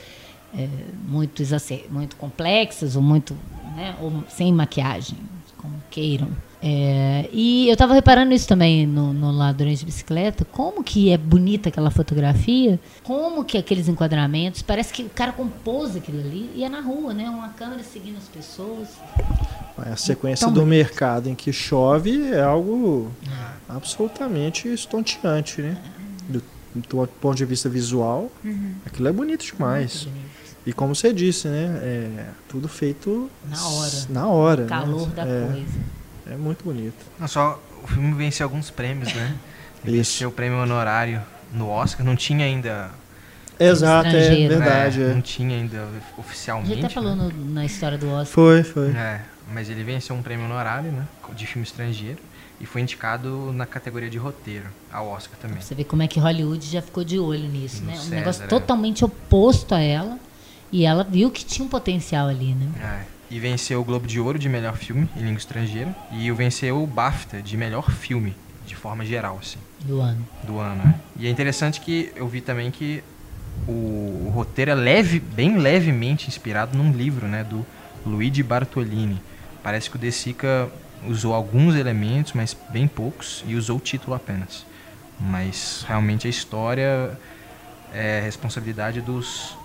[0.56, 0.68] é,
[1.06, 1.42] muito,
[1.90, 3.36] muito complexas ou muito
[3.76, 5.18] né, ou sem maquiagem,
[5.56, 6.28] como queiram.
[6.62, 11.16] É, e eu estava reparando isso também no, no Ladrões de Bicicleta, como que é
[11.16, 16.62] bonita aquela fotografia, como que aqueles enquadramentos, parece que o cara compôs aquilo ali e
[16.62, 17.30] é na rua, né?
[17.30, 18.88] Uma câmera seguindo as pessoas.
[19.78, 23.10] A sequência então, do mercado em que chove é algo
[23.66, 25.78] absolutamente estonteante, né?
[26.28, 26.42] Do,
[26.74, 28.74] do ponto de vista visual, uhum.
[28.84, 30.06] aquilo é bonito demais.
[30.66, 31.80] E como você disse, né?
[31.82, 34.06] É tudo feito na hora.
[34.08, 34.64] Na hora.
[34.64, 35.14] O calor né?
[35.14, 35.78] da é, coisa.
[36.26, 36.96] É muito bonito.
[37.18, 39.34] Não só o filme venceu alguns prêmios, né?
[39.82, 41.22] venceu o prêmio honorário
[41.52, 42.90] no Oscar, não tinha ainda
[43.60, 45.02] Exato, é verdade.
[45.02, 45.14] É, é.
[45.14, 46.72] Não tinha ainda oficialmente.
[46.72, 47.30] A gente até falou né?
[47.34, 48.26] no, na história do Oscar.
[48.26, 48.88] Foi, foi.
[48.90, 49.20] É,
[49.52, 51.06] mas ele venceu um prêmio honorário, né?
[51.34, 52.18] De filme estrangeiro.
[52.58, 55.60] E foi indicado na categoria de roteiro, ao Oscar também.
[55.60, 57.96] Você vê como é que Hollywood já ficou de olho nisso, no né?
[57.96, 58.46] César, um negócio é.
[58.46, 60.18] totalmente oposto a ela.
[60.72, 62.68] E ela viu que tinha um potencial ali, né?
[62.80, 63.20] É.
[63.30, 65.94] E venceu o Globo de Ouro de melhor filme em língua estrangeira.
[66.12, 68.34] E venceu o BAFTA de melhor filme,
[68.66, 69.58] de forma geral, assim.
[69.80, 70.26] Do ano.
[70.44, 70.94] Do ano, é.
[71.16, 73.02] E é interessante que eu vi também que
[73.66, 77.44] o, o roteiro é leve, bem levemente inspirado num livro, né?
[77.44, 77.64] Do
[78.04, 79.20] Luigi Bartolini.
[79.62, 80.70] Parece que o De Sica
[81.06, 84.66] usou alguns elementos, mas bem poucos, e usou o título apenas.
[85.18, 87.18] Mas realmente a história
[87.92, 89.56] é responsabilidade dos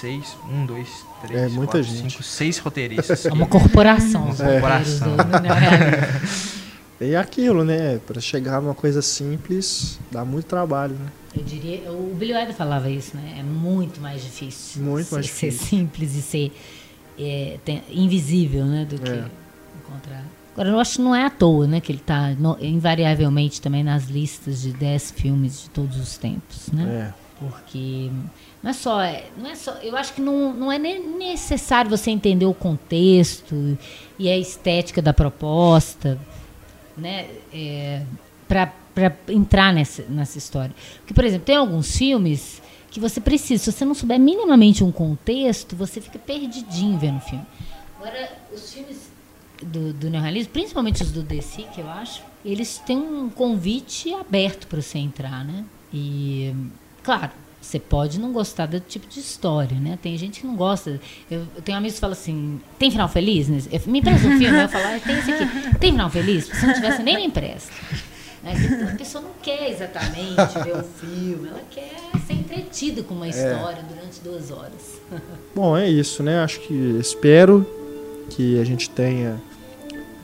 [0.00, 0.88] seis, um, dois,
[1.22, 2.10] três, é, muita quatro, gente.
[2.12, 3.26] cinco, seis roteiristas.
[3.26, 4.24] É uma corporação.
[4.24, 5.16] Uma corporação.
[7.00, 8.00] E aquilo, né?
[8.06, 11.06] Para chegar numa coisa simples, dá muito trabalho, né?
[11.36, 13.36] Eu diria, o Billy Wilder falava isso, né?
[13.38, 14.82] É muito mais difícil.
[14.82, 15.58] Muito mais ser, difícil.
[15.60, 16.52] Ser simples e ser
[17.16, 18.84] é, tem, invisível, né?
[18.84, 19.24] Do que É.
[19.78, 20.24] encontrar.
[20.54, 21.80] Agora, eu acho que não é à toa, né?
[21.80, 27.12] Que ele está invariavelmente também nas listas de 10 filmes de todos os tempos, né?
[27.12, 27.14] É.
[27.38, 28.10] Porque
[28.62, 31.90] não é só, é- não é só, eu acho que não, não é nem necessário
[31.90, 33.78] você entender o contexto
[34.18, 36.18] e a estética da proposta,
[36.96, 38.02] né, é,
[38.48, 38.72] para
[39.28, 40.74] entrar nessa, nessa história.
[40.98, 42.60] Porque, por exemplo, tem alguns filmes
[42.90, 47.20] que você precisa, se você não souber minimamente um contexto, você fica perdidinho vendo o
[47.20, 47.44] filme.
[47.96, 49.10] Agora, os filmes
[49.62, 54.66] do, do neorrealismo, principalmente os do DC, que eu acho, eles têm um convite aberto
[54.66, 55.64] para você entrar, né?
[55.92, 56.54] E,
[57.02, 57.30] claro,
[57.60, 59.98] você pode não gostar do tipo de história, né?
[60.00, 61.00] Tem gente que não gosta.
[61.30, 63.48] Eu, eu tenho amigos que falam assim: tem final feliz?
[63.48, 64.62] eu- Me empresta um filme?
[64.62, 65.78] Eu falo: ah, tem esse aqui.
[65.78, 66.44] Tem final feliz?
[66.46, 67.72] Se não tivesse, nem me empresta.
[68.42, 68.54] Né?
[68.92, 71.90] A pessoa não quer exatamente ver o filme, ela quer
[72.26, 75.00] ser entretida com uma história durante duas horas.
[75.54, 76.38] Bom, é isso, né?
[76.42, 77.66] Acho que espero
[78.30, 79.40] que a gente tenha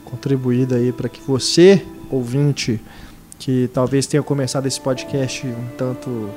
[0.05, 2.79] contribuído aí para que você, ouvinte,
[3.39, 6.29] que talvez tenha começado esse podcast um tanto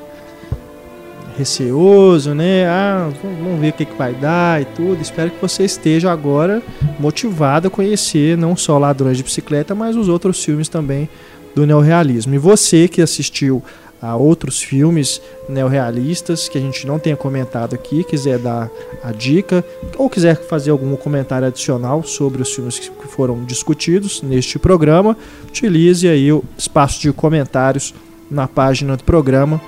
[1.38, 2.66] receoso, né?
[2.66, 5.00] Ah, vamos ver o que, que vai dar e tudo.
[5.00, 6.60] Espero que você esteja agora
[6.98, 11.08] motivado a conhecer não só Ladrões de Bicicleta, mas os outros filmes também
[11.54, 12.34] do neorrealismo.
[12.34, 13.62] E você que assistiu
[14.00, 18.70] a outros filmes neorrealistas que a gente não tenha comentado aqui, quiser dar
[19.02, 19.64] a dica
[19.96, 25.16] ou quiser fazer algum comentário adicional sobre os filmes que foram discutidos neste programa,
[25.48, 27.92] utilize aí o espaço de comentários
[28.30, 29.60] na página do programa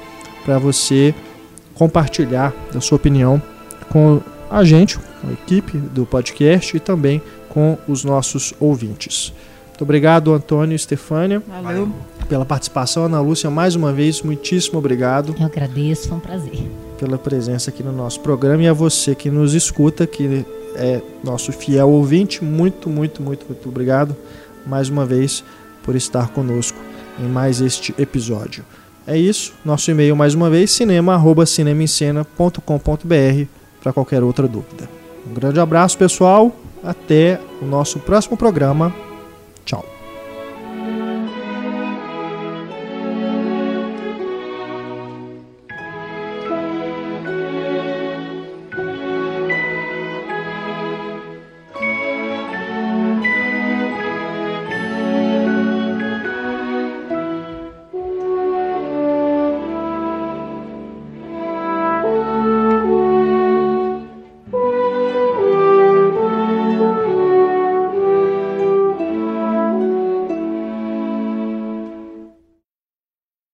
[0.45, 1.15] para você
[1.81, 3.41] compartilhar da sua opinião
[3.89, 4.21] com
[4.51, 9.33] a gente, com a equipe do podcast e também com os nossos ouvintes.
[9.69, 11.91] Muito obrigado, Antônio e Stefânia, Valeu.
[12.29, 13.07] pela participação.
[13.07, 16.71] Ana Lúcia, mais uma vez, muitíssimo obrigado Eu agradeço, foi um prazer.
[16.99, 20.45] pela presença aqui no nosso programa e a você que nos escuta, que
[20.75, 24.15] é nosso fiel ouvinte, muito, muito, muito, muito obrigado
[24.67, 25.43] mais uma vez
[25.83, 26.79] por estar conosco
[27.19, 28.67] em mais este episódio.
[29.11, 33.47] É isso, nosso e-mail mais uma vez, cinema@cinemaencena.com.br
[33.83, 34.89] para qualquer outra dúvida.
[35.29, 36.55] Um grande abraço, pessoal.
[36.81, 38.95] Até o nosso próximo programa.
[39.65, 39.85] Tchau.